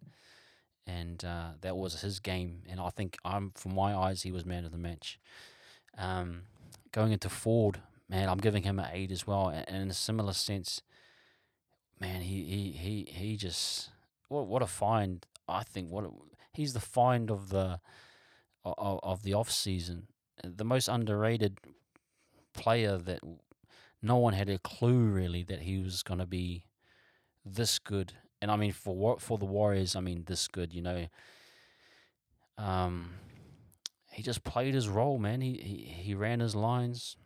and 0.87 1.25
uh, 1.25 1.51
that 1.61 1.77
was 1.77 2.01
his 2.01 2.21
game. 2.21 2.63
And 2.69 2.81
I 2.81 2.91
think 2.91 3.17
I'm, 3.25 3.53
from 3.55 3.75
my 3.75 3.95
eyes, 3.95 4.23
he 4.23 4.33
was 4.33 4.45
man 4.45 4.65
of 4.65 4.73
the 4.73 4.79
match. 4.79 5.19
Um, 5.99 6.43
going 6.93 7.13
into 7.13 7.29
Ford, 7.29 7.81
man, 8.09 8.29
I'm 8.29 8.39
giving 8.39 8.63
him 8.63 8.79
an 8.79 8.91
eight 8.93 9.11
as 9.11 9.27
well. 9.27 9.49
And 9.49 9.77
in 9.77 9.91
a 9.91 9.95
similar 9.95 10.33
sense, 10.33 10.83
man, 12.01 12.21
he 12.23 12.45
he 12.45 12.71
he 12.73 13.13
he 13.13 13.37
just 13.37 13.91
what 14.29 14.47
what 14.47 14.63
a 14.63 14.67
find. 14.67 15.27
I 15.49 15.63
think 15.63 15.91
what 15.91 16.05
a, 16.05 16.11
he's 16.53 16.73
the 16.73 16.81
find 16.81 17.31
of 17.31 17.51
the 17.51 17.81
of, 18.65 19.01
of 19.03 19.23
the 19.23 19.35
off 19.35 19.51
season, 19.51 20.09
the 20.43 20.65
most 20.65 20.89
underrated 20.89 21.59
player 22.53 22.97
that 22.99 23.21
no 24.03 24.17
one 24.17 24.33
had 24.35 24.49
a 24.49 24.59
clue 24.59 25.05
really 25.05 25.43
that 25.43 25.63
he 25.63 25.79
was 25.79 26.03
going 26.03 26.21
to 26.21 26.27
be 26.27 26.65
this 27.45 27.79
good. 27.79 28.15
And 28.41 28.51
I 28.51 28.57
mean, 28.57 28.73
for 28.73 29.19
for 29.19 29.39
the 29.39 29.45
Warriors, 29.45 29.97
I 29.97 30.01
mean, 30.01 30.25
this 30.27 30.49
good. 30.49 30.75
You 30.75 30.83
know, 30.83 31.07
um, 32.59 33.15
he 34.13 34.23
just 34.23 34.45
played 34.45 34.75
his 34.75 34.89
role, 34.89 35.19
man. 35.19 35.41
He 35.41 35.55
he 35.55 35.77
he 36.03 36.15
ran 36.15 36.41
his 36.41 36.55
lines. 36.55 37.17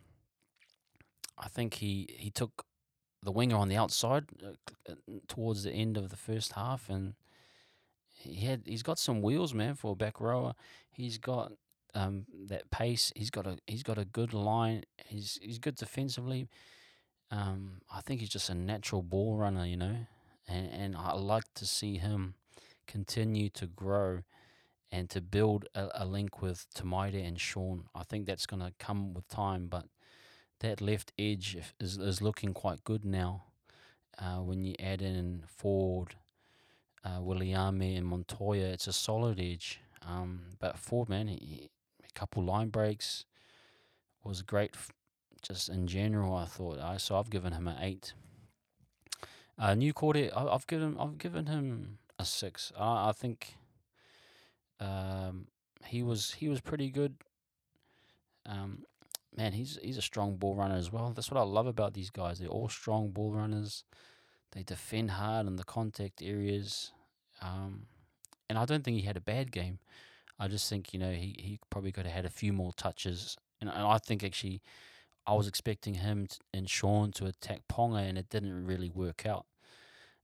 I 1.37 1.47
think 1.47 1.75
he 1.75 2.15
he 2.17 2.29
took 2.29 2.65
the 3.23 3.31
winger 3.31 3.55
on 3.55 3.67
the 3.67 3.77
outside 3.77 4.25
uh, 4.43 4.91
uh 4.91 4.95
towards 5.27 5.63
the 5.63 5.71
end 5.71 5.97
of 5.97 6.09
the 6.09 6.17
first 6.17 6.53
half, 6.53 6.89
and 6.89 7.13
he 8.09 8.45
had 8.45 8.63
he's 8.65 8.83
got 8.83 8.99
some 8.99 9.21
wheels, 9.21 9.53
man, 9.53 9.75
for 9.75 9.91
a 9.91 9.95
back 9.95 10.21
rower. 10.21 10.53
He's 10.89 11.17
got 11.17 11.53
um, 11.93 12.25
that 12.47 12.69
pace. 12.71 13.11
He's 13.15 13.29
got 13.29 13.47
a 13.47 13.57
he's 13.67 13.83
got 13.83 13.97
a 13.97 14.05
good 14.05 14.33
line. 14.33 14.83
He's 15.05 15.39
he's 15.41 15.59
good 15.59 15.75
defensively. 15.75 16.47
Um, 17.31 17.81
I 17.93 18.01
think 18.01 18.19
he's 18.19 18.29
just 18.29 18.49
a 18.49 18.55
natural 18.55 19.01
ball 19.01 19.37
runner, 19.37 19.65
you 19.65 19.77
know, 19.77 19.95
and 20.47 20.69
and 20.71 20.95
I 20.95 21.13
like 21.13 21.53
to 21.55 21.65
see 21.65 21.97
him 21.97 22.35
continue 22.87 23.49
to 23.49 23.65
grow 23.67 24.23
and 24.91 25.09
to 25.09 25.21
build 25.21 25.65
a, 25.73 25.87
a 25.93 26.05
link 26.05 26.41
with 26.41 26.67
Tamaida 26.75 27.25
and 27.25 27.39
Shaun. 27.39 27.85
I 27.95 28.03
think 28.03 28.25
that's 28.25 28.45
going 28.45 28.61
to 28.61 28.73
come 28.77 29.13
with 29.13 29.27
time, 29.29 29.67
but 29.67 29.85
that 30.59 30.81
left 30.81 31.11
edge 31.17 31.57
is 31.79 31.97
is 31.97 32.21
looking 32.21 32.53
quite 32.53 32.83
good 32.83 33.05
now. 33.05 33.43
Uh, 34.19 34.37
when 34.37 34.63
you 34.63 34.75
add 34.79 35.01
in 35.01 35.43
Ford, 35.47 36.15
uh, 37.03 37.19
Viliami, 37.19 37.97
and 37.97 38.05
Montoya, 38.05 38.65
it's 38.67 38.87
a 38.87 38.93
solid 38.93 39.39
edge. 39.39 39.79
Um, 40.05 40.41
but 40.59 40.77
Ford, 40.77 41.09
man, 41.09 41.27
he, 41.27 41.69
a 42.03 42.19
couple 42.19 42.43
line 42.43 42.69
breaks 42.69 43.25
was 44.23 44.41
great. 44.41 44.71
F- 44.73 44.91
just 45.41 45.69
in 45.69 45.87
general, 45.87 46.35
I 46.35 46.45
thought. 46.45 46.79
I 46.79 46.97
so 46.97 47.17
I've 47.17 47.29
given 47.29 47.53
him 47.53 47.67
an 47.67 47.77
eight. 47.81 48.13
Uh, 49.61 49.75
Niukore, 49.75 50.35
I, 50.35 50.51
have 50.51 50.65
given 50.65 50.97
I've 50.99 51.19
given 51.19 51.45
him 51.45 51.99
a 52.17 52.25
six. 52.25 52.71
I, 52.75 53.09
I 53.09 53.11
think 53.11 53.57
um, 54.79 55.45
he 55.85 56.01
was 56.01 56.31
he 56.31 56.49
was 56.49 56.59
pretty 56.61 56.89
good. 56.89 57.13
Um, 58.47 58.85
man, 59.37 59.53
he's 59.53 59.77
he's 59.83 59.99
a 59.99 60.01
strong 60.01 60.37
ball 60.37 60.55
runner 60.55 60.73
as 60.73 60.91
well. 60.91 61.11
That's 61.11 61.29
what 61.29 61.39
I 61.39 61.43
love 61.43 61.67
about 61.67 61.93
these 61.93 62.09
guys. 62.09 62.39
They're 62.39 62.49
all 62.49 62.69
strong 62.69 63.11
ball 63.11 63.33
runners. 63.33 63.83
They 64.53 64.63
defend 64.63 65.11
hard 65.11 65.45
in 65.45 65.57
the 65.57 65.63
contact 65.63 66.23
areas. 66.23 66.91
Um, 67.39 67.83
and 68.49 68.57
I 68.57 68.65
don't 68.65 68.83
think 68.83 68.97
he 68.97 69.05
had 69.05 69.15
a 69.15 69.21
bad 69.21 69.51
game. 69.51 69.77
I 70.39 70.47
just 70.47 70.67
think 70.71 70.91
you 70.91 70.99
know 70.99 71.11
he, 71.11 71.35
he 71.37 71.59
probably 71.69 71.91
could 71.91 72.07
have 72.07 72.15
had 72.15 72.25
a 72.25 72.31
few 72.31 72.51
more 72.51 72.73
touches, 72.73 73.37
and, 73.61 73.69
and 73.69 73.83
I 73.83 73.99
think 73.99 74.23
actually 74.23 74.63
I 75.27 75.35
was 75.35 75.47
expecting 75.47 75.93
him 75.93 76.27
and 76.51 76.67
Shaun 76.67 77.11
to 77.11 77.27
attack 77.27 77.61
Ponga, 77.71 78.09
and 78.09 78.17
it 78.17 78.29
didn't 78.29 78.65
really 78.65 78.89
work 78.89 79.27
out. 79.27 79.45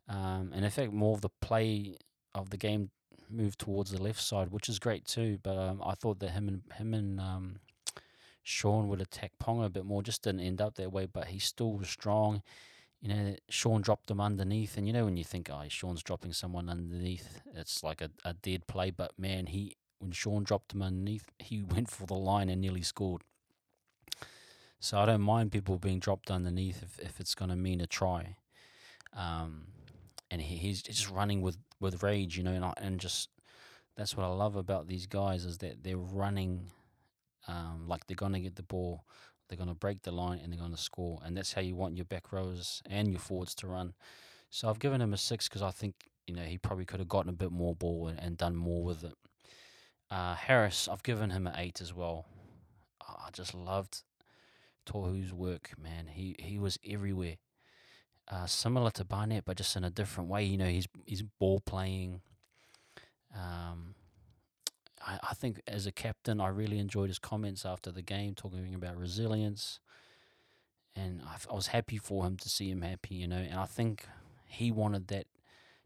Um, 0.09 0.51
and 0.53 0.63
in 0.63 0.71
fact, 0.71 0.93
more 0.93 1.13
of 1.13 1.21
the 1.21 1.29
play 1.41 1.97
of 2.33 2.49
the 2.49 2.57
game 2.57 2.91
moved 3.29 3.59
towards 3.59 3.91
the 3.91 4.01
left 4.01 4.21
side, 4.21 4.51
which 4.51 4.69
is 4.69 4.79
great 4.79 5.05
too. 5.05 5.39
But 5.43 5.57
um, 5.57 5.81
I 5.85 5.95
thought 5.95 6.19
that 6.19 6.31
him 6.31 6.47
and 6.47 6.61
him 6.75 6.93
and 6.93 7.19
um, 7.19 7.55
Shaun 8.43 8.87
would 8.87 9.01
attack 9.01 9.33
Ponga 9.41 9.65
a 9.65 9.69
bit 9.69 9.85
more. 9.85 10.01
Just 10.01 10.23
didn't 10.23 10.41
end 10.41 10.61
up 10.61 10.75
that 10.75 10.91
way, 10.91 11.05
but 11.05 11.27
he 11.27 11.39
still 11.39 11.73
was 11.73 11.89
strong 11.89 12.41
you 13.01 13.09
know, 13.09 13.35
Shaun 13.49 13.81
dropped 13.81 14.09
him 14.09 14.19
underneath, 14.19 14.77
and 14.77 14.87
you 14.87 14.93
know 14.93 15.05
when 15.05 15.17
you 15.17 15.23
think, 15.23 15.49
oh, 15.51 15.61
Shaun's 15.67 16.01
dropping 16.01 16.33
someone 16.33 16.67
underneath, 16.69 17.41
it's 17.55 17.83
like 17.83 18.01
a, 18.01 18.09
a 18.25 18.33
dead 18.33 18.65
play. 18.67 18.89
But 18.89 19.11
man, 19.17 19.47
he 19.47 19.75
when 19.99 20.11
Shaun 20.11 20.43
dropped 20.43 20.73
him 20.73 20.81
underneath, 20.81 21.29
he 21.39 21.61
went 21.69 21.89
for 21.89 22.05
the 22.05 22.15
line 22.15 22.49
and 22.49 22.61
nearly 22.61 22.81
scored. 22.81 23.21
So 24.79 24.99
I 24.99 25.05
don't 25.05 25.21
mind 25.21 25.51
people 25.51 25.77
being 25.77 25.99
dropped 25.99 26.29
underneath 26.29 26.83
if, 26.83 26.99
if 26.99 27.19
it's 27.19 27.33
going 27.33 27.49
to 27.49 27.55
mean 27.55 27.81
a 27.81 27.87
try. 27.87 28.37
Um, 29.13 29.67
and 30.31 30.41
he, 30.41 30.57
he's 30.57 30.81
just 30.81 31.09
running 31.09 31.41
with, 31.41 31.57
with 31.79 32.03
rage, 32.03 32.37
you 32.37 32.43
know, 32.43 32.51
and, 32.51 32.65
I, 32.65 32.73
and 32.77 32.99
just 32.99 33.29
that's 33.95 34.15
what 34.15 34.25
I 34.25 34.29
love 34.29 34.55
about 34.55 34.87
these 34.87 35.07
guys 35.07 35.45
is 35.45 35.59
that 35.59 35.83
they're 35.83 35.97
running 35.97 36.67
um, 37.47 37.85
like 37.87 38.05
they're 38.05 38.15
going 38.15 38.33
to 38.33 38.39
get 38.39 38.55
the 38.55 38.63
ball 38.63 39.03
they're 39.47 39.57
going 39.57 39.69
to 39.69 39.75
break 39.75 40.01
the 40.01 40.11
line 40.11 40.39
and 40.43 40.51
they're 40.51 40.59
going 40.59 40.75
to 40.75 40.81
score. 40.81 41.19
And 41.23 41.35
that's 41.35 41.53
how 41.53 41.61
you 41.61 41.75
want 41.75 41.95
your 41.95 42.05
back 42.05 42.31
rows 42.31 42.81
and 42.89 43.11
your 43.11 43.19
forwards 43.19 43.55
to 43.55 43.67
run. 43.67 43.93
So 44.49 44.69
I've 44.69 44.79
given 44.79 45.01
him 45.01 45.13
a 45.13 45.17
six 45.17 45.47
because 45.47 45.61
I 45.61 45.71
think 45.71 45.95
you 46.25 46.35
know 46.35 46.43
he 46.43 46.57
probably 46.57 46.85
could 46.85 46.99
have 46.99 47.09
gotten 47.09 47.29
a 47.29 47.33
bit 47.33 47.51
more 47.51 47.75
ball 47.75 48.07
and, 48.07 48.19
and 48.19 48.37
done 48.37 48.55
more 48.55 48.83
with 48.83 49.03
it. 49.03 49.15
Uh, 50.09 50.35
Harris, 50.35 50.87
I've 50.87 51.03
given 51.03 51.31
him 51.31 51.47
an 51.47 51.53
eight 51.57 51.81
as 51.81 51.93
well. 51.93 52.25
Oh, 53.07 53.15
I 53.25 53.29
just 53.31 53.53
loved 53.53 54.03
Tohu's 54.85 55.33
work, 55.33 55.71
man. 55.81 56.07
He 56.07 56.35
he 56.39 56.57
was 56.59 56.79
everywhere. 56.87 57.35
Uh, 58.29 58.45
similar 58.45 58.91
to 58.91 59.05
Barnett, 59.05 59.45
but 59.45 59.55
just 59.55 59.75
in 59.77 59.85
a 59.85 59.89
different 59.89 60.29
way. 60.29 60.43
You 60.43 60.57
know, 60.57 60.65
he's 60.65 60.87
he's 61.05 61.23
ball 61.23 61.61
playing. 61.61 62.21
Um, 63.33 63.95
I, 65.05 65.19
I 65.29 65.33
think 65.33 65.61
as 65.67 65.85
a 65.85 65.91
captain, 65.91 66.41
I 66.41 66.47
really 66.49 66.79
enjoyed 66.79 67.09
his 67.09 67.19
comments 67.19 67.65
after 67.65 67.91
the 67.91 68.01
game, 68.01 68.35
talking 68.35 68.75
about 68.75 68.97
resilience. 68.97 69.79
And 70.95 71.21
I, 71.21 71.37
I 71.49 71.55
was 71.55 71.67
happy 71.67 71.97
for 71.97 72.25
him 72.25 72.37
to 72.37 72.49
see 72.49 72.69
him 72.69 72.81
happy, 72.81 73.15
you 73.15 73.27
know. 73.27 73.37
And 73.37 73.59
I 73.59 73.65
think 73.65 74.05
he 74.45 74.71
wanted 74.71 75.07
that 75.07 75.27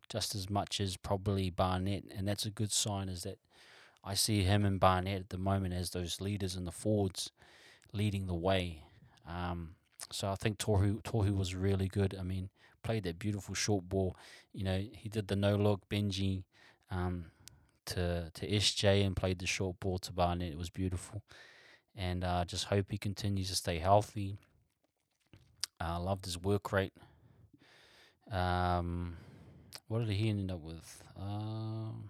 just 0.09 0.33
as 0.33 0.49
much 0.49 0.81
as 0.81 0.97
probably 0.97 1.49
Barnett. 1.49 2.05
And 2.15 2.27
that's 2.27 2.45
a 2.45 2.51
good 2.51 2.71
sign, 2.71 3.07
is 3.07 3.23
that 3.23 3.37
I 4.03 4.15
see 4.15 4.43
him 4.43 4.65
and 4.65 4.79
Barnett 4.79 5.19
at 5.19 5.29
the 5.29 5.37
moment 5.37 5.75
as 5.75 5.91
those 5.91 6.21
leaders 6.21 6.55
in 6.55 6.65
the 6.65 6.71
forwards 6.71 7.29
leading 7.93 8.25
the 8.25 8.33
way. 8.33 8.83
Um, 9.27 9.75
so 10.13 10.29
I 10.29 10.35
think 10.35 10.57
Tohu 10.57 11.01
Tohu 11.03 11.35
was 11.35 11.55
really 11.55 11.87
good. 11.87 12.15
I 12.19 12.23
mean, 12.23 12.49
played 12.83 13.03
that 13.03 13.19
beautiful 13.19 13.55
short 13.55 13.89
ball. 13.89 14.15
You 14.53 14.63
know, 14.63 14.77
he 14.77 15.09
did 15.09 15.27
the 15.27 15.35
no 15.35 15.55
look 15.55 15.87
Benji. 15.89 16.43
Um, 16.89 17.25
to 17.85 18.31
to 18.33 18.47
SJ 18.47 19.05
and 19.05 19.15
played 19.15 19.39
the 19.39 19.47
short 19.47 19.79
ball 19.79 19.97
to 19.99 20.11
Barnett. 20.11 20.51
It 20.51 20.57
was 20.57 20.69
beautiful, 20.69 21.23
and 21.95 22.23
I 22.23 22.41
uh, 22.41 22.45
just 22.45 22.65
hope 22.65 22.87
he 22.89 22.97
continues 22.97 23.49
to 23.49 23.55
stay 23.55 23.79
healthy. 23.79 24.37
I 25.79 25.95
uh, 25.95 25.99
loved 25.99 26.25
his 26.25 26.37
work 26.37 26.71
rate. 26.71 26.93
Um, 28.31 29.17
what 29.87 29.99
did 29.99 30.09
he 30.09 30.29
end 30.29 30.51
up 30.51 30.61
with? 30.61 31.03
Um, 31.19 32.09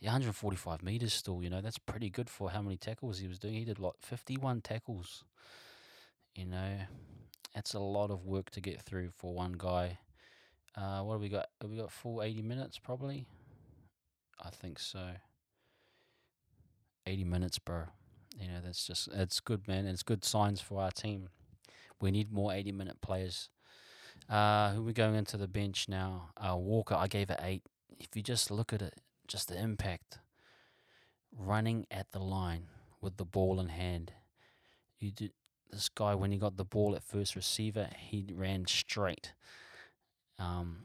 yeah, 0.00 0.10
145 0.10 0.82
meters 0.82 1.12
still. 1.12 1.42
You 1.42 1.50
know 1.50 1.60
that's 1.60 1.78
pretty 1.78 2.10
good 2.10 2.30
for 2.30 2.50
how 2.50 2.62
many 2.62 2.76
tackles 2.76 3.18
he 3.18 3.28
was 3.28 3.38
doing. 3.38 3.54
He 3.54 3.64
did 3.64 3.78
like 3.78 3.94
51 4.00 4.62
tackles. 4.62 5.24
You 6.38 6.46
know, 6.46 6.76
that's 7.52 7.74
a 7.74 7.80
lot 7.80 8.12
of 8.12 8.24
work 8.24 8.50
to 8.50 8.60
get 8.60 8.80
through 8.80 9.10
for 9.16 9.34
one 9.34 9.56
guy. 9.58 9.98
Uh, 10.76 11.00
what 11.00 11.14
have 11.14 11.20
we 11.20 11.28
got? 11.28 11.48
Have 11.60 11.68
we 11.68 11.76
got 11.76 11.90
full 11.90 12.22
80 12.22 12.42
minutes 12.42 12.78
probably? 12.78 13.26
I 14.40 14.50
think 14.50 14.78
so. 14.78 15.00
80 17.08 17.24
minutes, 17.24 17.58
bro. 17.58 17.86
you 18.40 18.46
know, 18.46 18.60
that's 18.64 18.86
just 18.86 19.08
it's 19.12 19.40
good, 19.40 19.66
man. 19.66 19.88
It's 19.88 20.04
good 20.04 20.24
signs 20.24 20.60
for 20.60 20.80
our 20.80 20.92
team. 20.92 21.28
We 22.00 22.12
need 22.12 22.30
more 22.30 22.52
80 22.52 22.70
minute 22.70 23.00
players. 23.00 23.48
Uh, 24.30 24.74
who 24.74 24.84
we 24.84 24.92
going 24.92 25.16
into 25.16 25.36
the 25.36 25.48
bench 25.48 25.88
now? 25.88 26.30
Uh, 26.36 26.54
Walker, 26.56 26.94
I 26.94 27.08
gave 27.08 27.30
it 27.30 27.40
eight. 27.42 27.64
If 27.98 28.14
you 28.14 28.22
just 28.22 28.48
look 28.52 28.72
at 28.72 28.80
it, 28.80 28.94
just 29.26 29.48
the 29.48 29.60
impact, 29.60 30.20
running 31.36 31.88
at 31.90 32.12
the 32.12 32.20
line 32.20 32.68
with 33.00 33.16
the 33.16 33.24
ball 33.24 33.58
in 33.58 33.70
hand. 33.70 34.12
You 35.00 35.10
did 35.10 35.32
this 35.70 35.88
guy 35.88 36.14
when 36.14 36.32
he 36.32 36.38
got 36.38 36.56
the 36.56 36.64
ball 36.64 36.94
at 36.94 37.02
first 37.02 37.36
receiver, 37.36 37.88
he 37.96 38.26
ran 38.34 38.66
straight. 38.66 39.32
Um, 40.38 40.84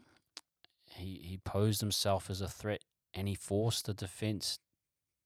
he 0.96 1.22
he 1.24 1.38
posed 1.38 1.82
himself 1.82 2.30
as 2.30 2.42
a 2.42 2.48
threat, 2.48 2.82
and 3.14 3.28
he 3.28 3.36
forced 3.36 3.86
the 3.86 3.94
defense 3.94 4.60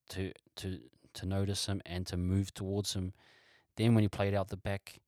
to 0.09 0.31
to 0.57 0.79
to 1.13 1.25
notice 1.25 1.65
him 1.65 1.81
and 1.85 2.05
to 2.07 2.17
move 2.17 2.53
towards 2.53 2.93
him. 2.93 3.13
Then 3.75 3.95
when 3.95 4.03
he 4.03 4.07
played 4.07 4.33
out 4.33 4.49
the 4.49 4.57
back, 4.57 4.99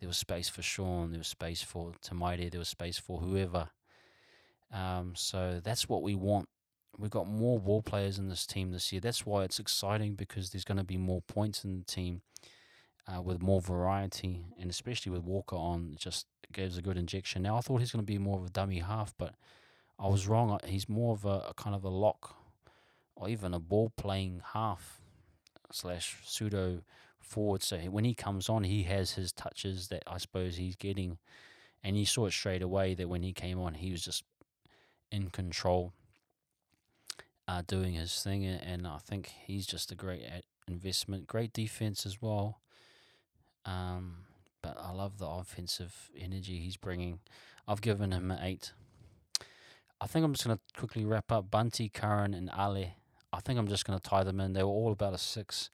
there 0.00 0.08
was 0.08 0.16
space 0.16 0.48
for 0.48 0.62
Shaun, 0.62 1.10
there 1.10 1.18
was 1.18 1.28
space 1.28 1.62
for 1.62 1.92
Tamaiti, 2.04 2.50
there 2.50 2.58
was 2.58 2.68
space 2.68 2.98
for 2.98 3.20
whoever. 3.20 3.70
Um, 4.72 5.14
so 5.16 5.60
that's 5.62 5.88
what 5.88 6.02
we 6.02 6.14
want. 6.14 6.48
We've 6.98 7.10
got 7.10 7.28
more 7.28 7.60
ball 7.60 7.82
players 7.82 8.18
in 8.18 8.28
this 8.28 8.46
team 8.46 8.72
this 8.72 8.90
year. 8.90 9.00
That's 9.00 9.26
why 9.26 9.44
it's 9.44 9.58
exciting 9.58 10.14
because 10.14 10.50
there's 10.50 10.64
going 10.64 10.78
to 10.78 10.84
be 10.84 10.96
more 10.96 11.20
points 11.22 11.62
in 11.62 11.78
the 11.78 11.84
team 11.84 12.22
uh, 13.08 13.20
with 13.22 13.42
more 13.42 13.60
variety, 13.60 14.44
and 14.60 14.70
especially 14.70 15.12
with 15.12 15.22
Walker 15.22 15.56
on, 15.56 15.96
just 15.98 16.26
gives 16.52 16.78
a 16.78 16.82
good 16.82 16.96
injection. 16.96 17.42
Now 17.42 17.56
I 17.56 17.60
thought 17.60 17.80
he's 17.80 17.92
going 17.92 18.04
to 18.04 18.12
be 18.12 18.18
more 18.18 18.38
of 18.38 18.46
a 18.46 18.50
dummy 18.50 18.80
half, 18.80 19.14
but 19.16 19.34
I 19.98 20.08
was 20.08 20.26
wrong. 20.26 20.58
He's 20.64 20.88
more 20.88 21.14
of 21.14 21.24
a, 21.24 21.46
a 21.48 21.54
kind 21.56 21.74
of 21.74 21.84
a 21.84 21.88
lock 21.88 22.36
or 23.14 23.28
even 23.28 23.54
a 23.54 23.58
ball 23.58 23.92
playing 23.96 24.42
half 24.52 25.00
slash 25.72 26.18
pseudo 26.24 26.82
forward. 27.20 27.62
So 27.62 27.78
when 27.78 28.04
he 28.04 28.14
comes 28.14 28.48
on, 28.48 28.64
he 28.64 28.84
has 28.84 29.12
his 29.12 29.32
touches 29.32 29.88
that 29.88 30.02
I 30.06 30.18
suppose 30.18 30.56
he's 30.56 30.76
getting, 30.76 31.18
and 31.82 31.98
you 31.98 32.06
saw 32.06 32.26
it 32.26 32.32
straight 32.32 32.62
away 32.62 32.94
that 32.94 33.08
when 33.08 33.22
he 33.22 33.32
came 33.32 33.58
on, 33.60 33.74
he 33.74 33.90
was 33.90 34.02
just 34.02 34.24
in 35.10 35.30
control, 35.30 35.92
uh, 37.48 37.62
doing 37.66 37.94
his 37.94 38.22
thing, 38.22 38.44
and 38.44 38.86
I 38.86 38.98
think 38.98 39.32
he's 39.46 39.66
just 39.66 39.92
a 39.92 39.94
great 39.94 40.22
investment. 40.68 41.26
Great 41.26 41.52
defense 41.52 42.04
as 42.04 42.20
well. 42.20 42.60
Um, 43.66 44.18
but 44.62 44.76
I 44.80 44.92
love 44.92 45.18
the 45.18 45.26
offensive 45.26 46.10
energy 46.18 46.58
he's 46.58 46.76
bringing. 46.76 47.20
I've 47.68 47.80
given 47.80 48.12
him 48.12 48.30
an 48.30 48.38
eight. 48.42 48.72
I 50.00 50.06
think 50.06 50.24
I'm 50.24 50.32
just 50.32 50.46
going 50.46 50.56
to 50.56 50.78
quickly 50.78 51.04
wrap 51.04 51.32
up 51.32 51.50
Bunty, 51.50 51.88
Curran, 51.88 52.34
and 52.34 52.50
Ali. 52.50 52.94
I 53.32 53.40
think 53.40 53.58
I'm 53.58 53.68
just 53.68 53.84
going 53.84 53.98
to 53.98 54.08
tie 54.08 54.24
them 54.24 54.40
in. 54.40 54.52
They 54.52 54.62
were 54.62 54.68
all 54.68 54.92
about 54.92 55.14
a 55.14 55.18
six. 55.18 55.70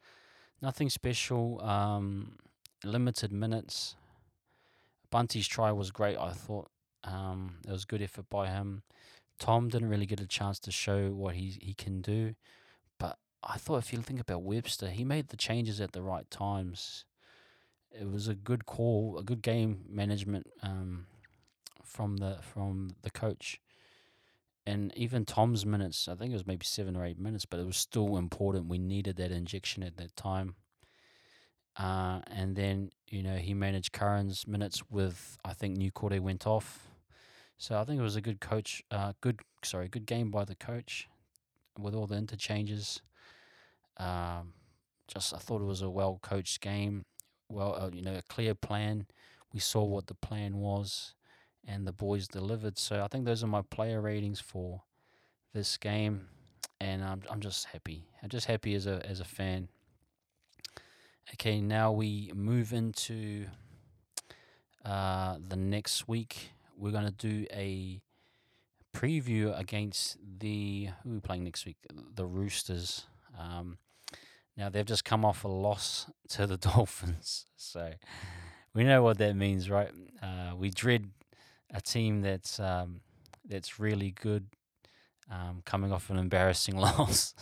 Nothing 0.61 0.91
special. 0.91 1.61
Um, 1.63 2.37
limited 2.85 3.33
minutes. 3.33 3.97
Bunty's 5.11 5.47
try 5.47 5.73
was 5.73 5.91
great, 5.91 6.17
I 6.17 6.31
thought. 6.31 6.71
Um, 7.05 7.57
it 7.67 7.71
was 7.71 7.85
good 7.85 8.03
effort 8.03 8.27
by 8.31 8.49
him. 8.49 8.83
Tom 9.39 9.69
didn't 9.69 9.89
really 9.89 10.07
get 10.07 10.21
a 10.21 10.27
chance 10.27 10.59
to 10.61 10.71
show 10.71 11.11
what 11.11 11.35
he 11.35 11.59
he 11.61 11.75
can 11.75 12.01
do, 12.01 12.35
but 12.99 13.19
I 13.43 13.59
thought 13.59 13.79
if 13.79 13.93
you 13.93 13.99
think 14.01 14.21
about 14.21 14.43
Webster, 14.43 14.89
he 14.91 15.05
made 15.05 15.29
the 15.29 15.37
changes 15.37 15.81
at 15.81 15.93
the 15.93 16.03
right 16.03 16.31
times. 16.31 17.05
It 17.99 18.11
was 18.11 18.29
a 18.29 18.35
good 18.35 18.67
call, 18.67 19.19
a 19.19 19.23
good 19.23 19.43
game 19.43 19.85
management 19.89 20.47
um, 20.63 21.07
from 21.85 22.17
the 22.19 22.39
from 22.43 22.97
the 23.03 23.11
coach 23.11 23.61
and 24.67 24.93
even 24.97 25.25
Tom's 25.25 25.67
minutes, 25.67 26.09
I 26.09 26.15
think 26.15 26.31
it 26.31 26.35
was 26.35 26.47
maybe 26.47 26.65
seven 26.65 26.97
or 26.97 27.05
eight 27.05 27.19
minutes, 27.19 27.45
but 27.45 27.59
it 27.59 27.67
was 27.67 27.77
still 27.77 28.17
important. 28.17 28.69
We 28.69 28.79
needed 28.79 29.17
that 29.17 29.33
injection 29.33 29.83
at 29.83 29.97
that 29.97 30.15
time. 30.15 30.55
Uh, 31.77 32.21
and 32.29 32.55
then, 32.55 32.91
you 33.09 33.23
know, 33.23 33.37
he 33.37 33.55
managed 33.55 33.93
Curran's 33.93 34.47
minutes 34.47 34.83
with, 34.89 35.37
I 35.45 35.53
think, 35.53 35.79
Niukore 35.79 36.21
went 36.21 36.47
off. 36.47 36.89
So 37.57 37.79
I 37.79 37.85
think 37.85 37.99
it 37.99 38.03
was 38.03 38.17
a 38.17 38.21
good 38.21 38.41
coach, 38.41 38.83
uh, 38.91 39.15
good, 39.21 39.41
sorry, 39.65 39.89
good 39.89 40.07
game 40.07 40.31
by 40.31 40.45
the 40.45 40.55
coach 40.55 41.09
with 41.79 41.95
all 41.95 42.07
the 42.07 42.17
interchanges. 42.17 43.01
Um, 43.97 44.53
just, 45.09 45.35
I 45.35 45.39
thought 45.39 45.61
it 45.61 45.67
was 45.67 45.83
a 45.83 45.91
well 45.91 46.21
coached 46.23 46.61
game. 46.61 47.05
Well, 47.53 47.75
uh, 47.79 47.91
you 47.93 48.03
know, 48.03 48.17
a 48.17 48.23
clear 48.23 48.55
plan. 48.55 49.07
We 49.53 49.61
saw 49.61 49.85
what 49.85 50.07
the 50.07 50.15
plan 50.15 50.57
was 50.57 51.15
and 51.67 51.87
the 51.87 51.93
boys 51.93 52.27
delivered. 52.27 52.79
So 52.79 53.03
I 53.03 53.09
think 53.09 53.25
those 53.25 53.45
are 53.45 53.49
my 53.49 53.63
player 53.63 54.01
ratings 54.01 54.41
for 54.41 54.83
this 55.53 55.77
game, 55.77 56.29
and 56.81 57.05
I'm 57.05 57.23
I'm 57.31 57.41
just 57.41 57.67
happy. 57.67 58.07
I'm 58.23 58.31
just 58.31 58.47
happy 58.47 58.75
as 58.75 58.87
a 58.87 59.05
as 59.07 59.21
a 59.21 59.25
fan. 59.25 59.69
Okay, 61.35 61.61
now 61.61 61.93
we 61.93 62.33
move 62.35 62.73
into 62.73 63.47
uh, 64.85 65.37
the 65.47 65.57
next 65.57 66.09
week. 66.09 66.53
We're 66.77 66.91
gonna 66.91 67.11
do 67.11 67.47
a 67.53 68.01
preview 68.95 69.59
against 69.59 70.19
the 70.39 70.91
who 71.03 71.11
are 71.11 71.15
we 71.15 71.21
playing 71.21 71.45
next 71.45 71.67
week? 71.67 71.77
The 72.15 72.27
Roosters. 72.27 73.07
Um, 73.39 73.79
now 74.57 74.69
they've 74.69 74.87
just 74.87 75.05
come 75.05 75.25
off 75.25 75.45
a 75.45 75.49
loss 75.49 76.11
to 76.31 76.47
the 76.47 76.57
Dolphins, 76.59 77.47
so 77.57 77.93
we 78.75 78.85
know 78.85 79.03
what 79.03 79.19
that 79.19 79.37
means, 79.37 79.71
right? 79.71 79.91
Uh, 80.23 80.53
we 80.57 80.71
dread 80.71 81.11
a 81.73 81.81
team 81.81 82.21
that's 82.21 82.61
um, 82.61 83.01
that's 83.49 83.79
really 83.79 84.11
good, 84.11 84.47
um, 85.31 85.63
coming 85.65 85.93
off 85.93 86.11
an 86.11 86.19
embarrassing 86.19 86.77
loss. 86.79 87.35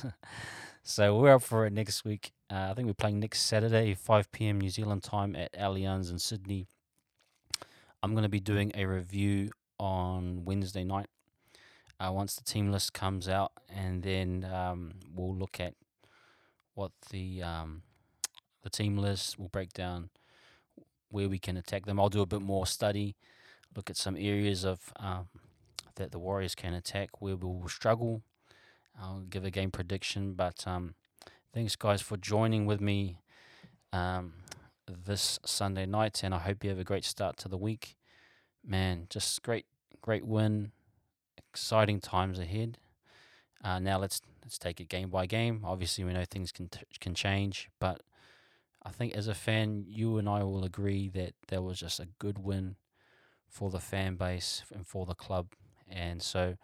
so 0.83 1.18
we're 1.18 1.35
up 1.35 1.42
for 1.42 1.66
it 1.66 1.73
next 1.73 2.05
week. 2.05 2.33
Uh, 2.51 2.68
I 2.70 2.75
think 2.75 2.87
we're 2.87 2.94
playing 2.94 3.20
next 3.20 3.42
Saturday, 3.42 3.94
5 3.94 4.33
p.m. 4.33 4.61
New 4.61 4.70
Zealand 4.70 5.03
time 5.03 5.37
at 5.37 5.53
Allianz 5.53 6.11
in 6.11 6.18
Sydney. 6.18 6.66
I'm 8.03 8.12
going 8.12 8.23
to 8.23 8.29
be 8.31 8.40
doing 8.40 8.73
a 8.75 8.87
review 8.87 9.51
on 9.79 10.44
Wednesday 10.44 10.85
night 10.85 11.09
uh, 12.01 12.11
once 12.12 12.35
the 12.35 12.44
team 12.44 12.73
list 12.73 12.92
comes 12.92 13.29
out, 13.29 13.53
and 13.68 14.03
then 14.03 14.49
um, 14.53 14.92
we'll 15.14 15.35
look 15.35 15.61
at 15.61 15.75
what 16.80 16.92
the 17.10 17.42
um, 17.42 17.82
the 18.62 18.70
team 18.70 18.96
list. 18.96 19.38
We'll 19.38 19.48
break 19.48 19.72
down 19.72 20.10
where 21.10 21.28
we 21.28 21.38
can 21.38 21.56
attack 21.56 21.86
them. 21.86 22.00
I'll 22.00 22.08
do 22.08 22.22
a 22.22 22.26
bit 22.26 22.42
more 22.42 22.66
study 22.66 23.16
look 23.74 23.90
at 23.90 23.96
some 23.96 24.16
areas 24.16 24.64
of 24.64 24.92
um, 24.96 25.28
that 25.96 26.12
the 26.12 26.18
Warriors 26.18 26.54
can 26.54 26.74
attack 26.74 27.20
where 27.20 27.36
we 27.36 27.46
will 27.46 27.68
struggle. 27.68 28.22
I'll 29.00 29.20
give 29.20 29.44
a 29.44 29.50
game 29.50 29.70
prediction, 29.70 30.34
but 30.34 30.66
um, 30.66 30.94
thanks 31.54 31.76
guys 31.76 32.02
for 32.02 32.16
joining 32.16 32.66
with 32.66 32.80
me 32.80 33.18
um, 33.92 34.34
this 34.86 35.38
Sunday 35.44 35.86
night, 35.86 36.22
and 36.22 36.34
I 36.34 36.38
hope 36.38 36.64
you 36.64 36.70
have 36.70 36.78
a 36.78 36.84
great 36.84 37.04
start 37.04 37.36
to 37.38 37.48
the 37.48 37.56
week. 37.56 37.96
Man, 38.66 39.06
just 39.08 39.42
great, 39.42 39.66
great 40.02 40.26
win. 40.26 40.72
Exciting 41.38 42.00
times 42.00 42.38
ahead. 42.38 42.78
Uh, 43.62 43.78
now 43.78 43.98
let's 43.98 44.20
let's 44.42 44.59
take 44.59 44.81
it 44.81 44.88
game 44.88 45.11
by 45.11 45.26
game. 45.26 45.62
Obviously, 45.64 46.05
we 46.05 46.12
know 46.12 46.24
things 46.24 46.53
can 46.53 46.68
t- 46.68 46.81
can 47.00 47.14
change, 47.14 47.68
but 47.79 48.03
I 48.83 48.90
think 48.90 49.14
as 49.14 49.29
a 49.29 49.35
fan, 49.35 49.85
you 49.87 50.18
and 50.18 50.29
I 50.29 50.42
will 50.42 50.64
agree 50.64 51.09
that 51.11 51.35
that 51.48 51.62
was 51.62 51.79
just 51.79 52.00
a 52.00 52.09
good 52.18 52.38
win 52.38 52.76
for 53.48 53.70
the 53.70 53.81
fan 53.81 54.14
base 54.16 54.62
and 54.74 54.87
for 54.87 55.05
the 55.05 55.14
club. 55.14 55.48
And 55.88 56.22
so, 56.22 56.57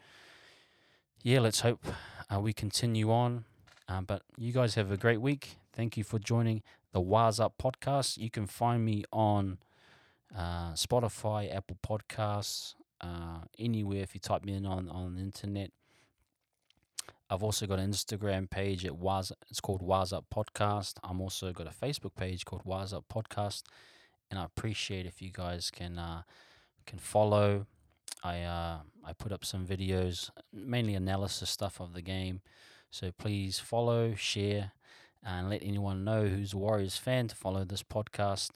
yeah, 1.23 1.41
let's 1.41 1.61
hope 1.61 1.85
uh, 2.33 2.41
we 2.41 2.53
continue 2.53 3.11
on. 3.11 3.45
Um, 3.89 4.05
but 4.05 4.23
you 4.37 4.53
guys 4.53 4.75
have 4.77 4.91
a 4.91 4.97
great 4.97 5.21
week. 5.21 5.59
Thank 5.73 5.97
you 5.97 6.05
for 6.05 6.19
joining 6.19 6.63
the 6.93 7.01
Waz 7.01 7.39
Up 7.39 7.55
podcast. 7.59 8.19
You 8.19 8.31
can 8.31 8.47
find 8.47 8.85
me 8.85 9.05
on 9.13 9.59
uh, 10.35 10.73
Spotify, 10.73 11.55
Apple 11.55 11.79
Podcasts, 11.87 12.75
uh, 13.01 13.41
anywhere 13.59 14.01
if 14.01 14.15
you 14.15 14.21
type 14.21 14.45
me 14.45 14.55
in 14.55 14.65
on, 14.65 14.89
on 14.89 15.17
the 15.17 15.21
internet. 15.21 15.71
I've 17.29 17.43
also 17.43 17.67
got 17.67 17.79
an 17.79 17.91
Instagram 17.91 18.49
page 18.49 18.87
at 18.87 18.97
was 18.97 19.33
It's 19.51 19.61
called 19.61 19.83
Waz 19.83 20.13
Up 20.13 20.27
Podcast. 20.33 20.95
I'm 21.03 21.21
also 21.21 21.53
got 21.53 21.67
a 21.67 21.71
Facebook 21.71 22.15
page 22.15 22.45
called 22.45 22.63
Waz 22.65 22.93
Up 22.93 23.05
Podcast, 23.13 23.65
and 24.31 24.39
I 24.39 24.45
appreciate 24.45 25.07
if 25.07 25.21
you 25.21 25.31
guys 25.33 25.71
can 25.71 25.99
uh, 25.99 26.23
can 26.87 26.99
follow. 26.99 27.67
I 28.23 28.43
uh, 28.43 28.79
I 29.05 29.13
put 29.13 29.33
up 29.33 29.45
some 29.45 29.67
videos, 29.67 30.31
mainly 30.53 30.95
analysis 30.95 31.51
stuff 31.51 31.81
of 31.81 31.95
the 31.95 32.03
game. 32.03 32.43
So 32.91 33.11
please 33.11 33.59
follow, 33.59 34.15
share, 34.15 34.73
and 35.25 35.51
let 35.51 35.63
anyone 35.65 36.05
know 36.05 36.27
who's 36.27 36.53
a 36.53 36.59
Warriors 36.59 36.97
fan 36.97 37.27
to 37.29 37.35
follow 37.35 37.65
this 37.65 37.83
podcast 37.83 38.51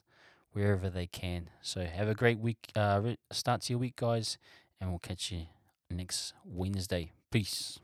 wherever 0.53 0.89
they 0.89 1.07
can. 1.07 1.49
So 1.61 1.83
have 1.83 2.07
a 2.07 2.15
great 2.15 2.39
week. 2.39 2.71
Uh, 2.73 3.15
start 3.31 3.61
to 3.63 3.73
your 3.73 3.79
week, 3.79 3.97
guys, 3.97 4.37
and 4.79 4.89
we'll 4.89 4.99
catch 4.99 5.31
you 5.31 5.47
next 5.89 6.33
Wednesday. 6.45 7.11
Peace. 7.29 7.79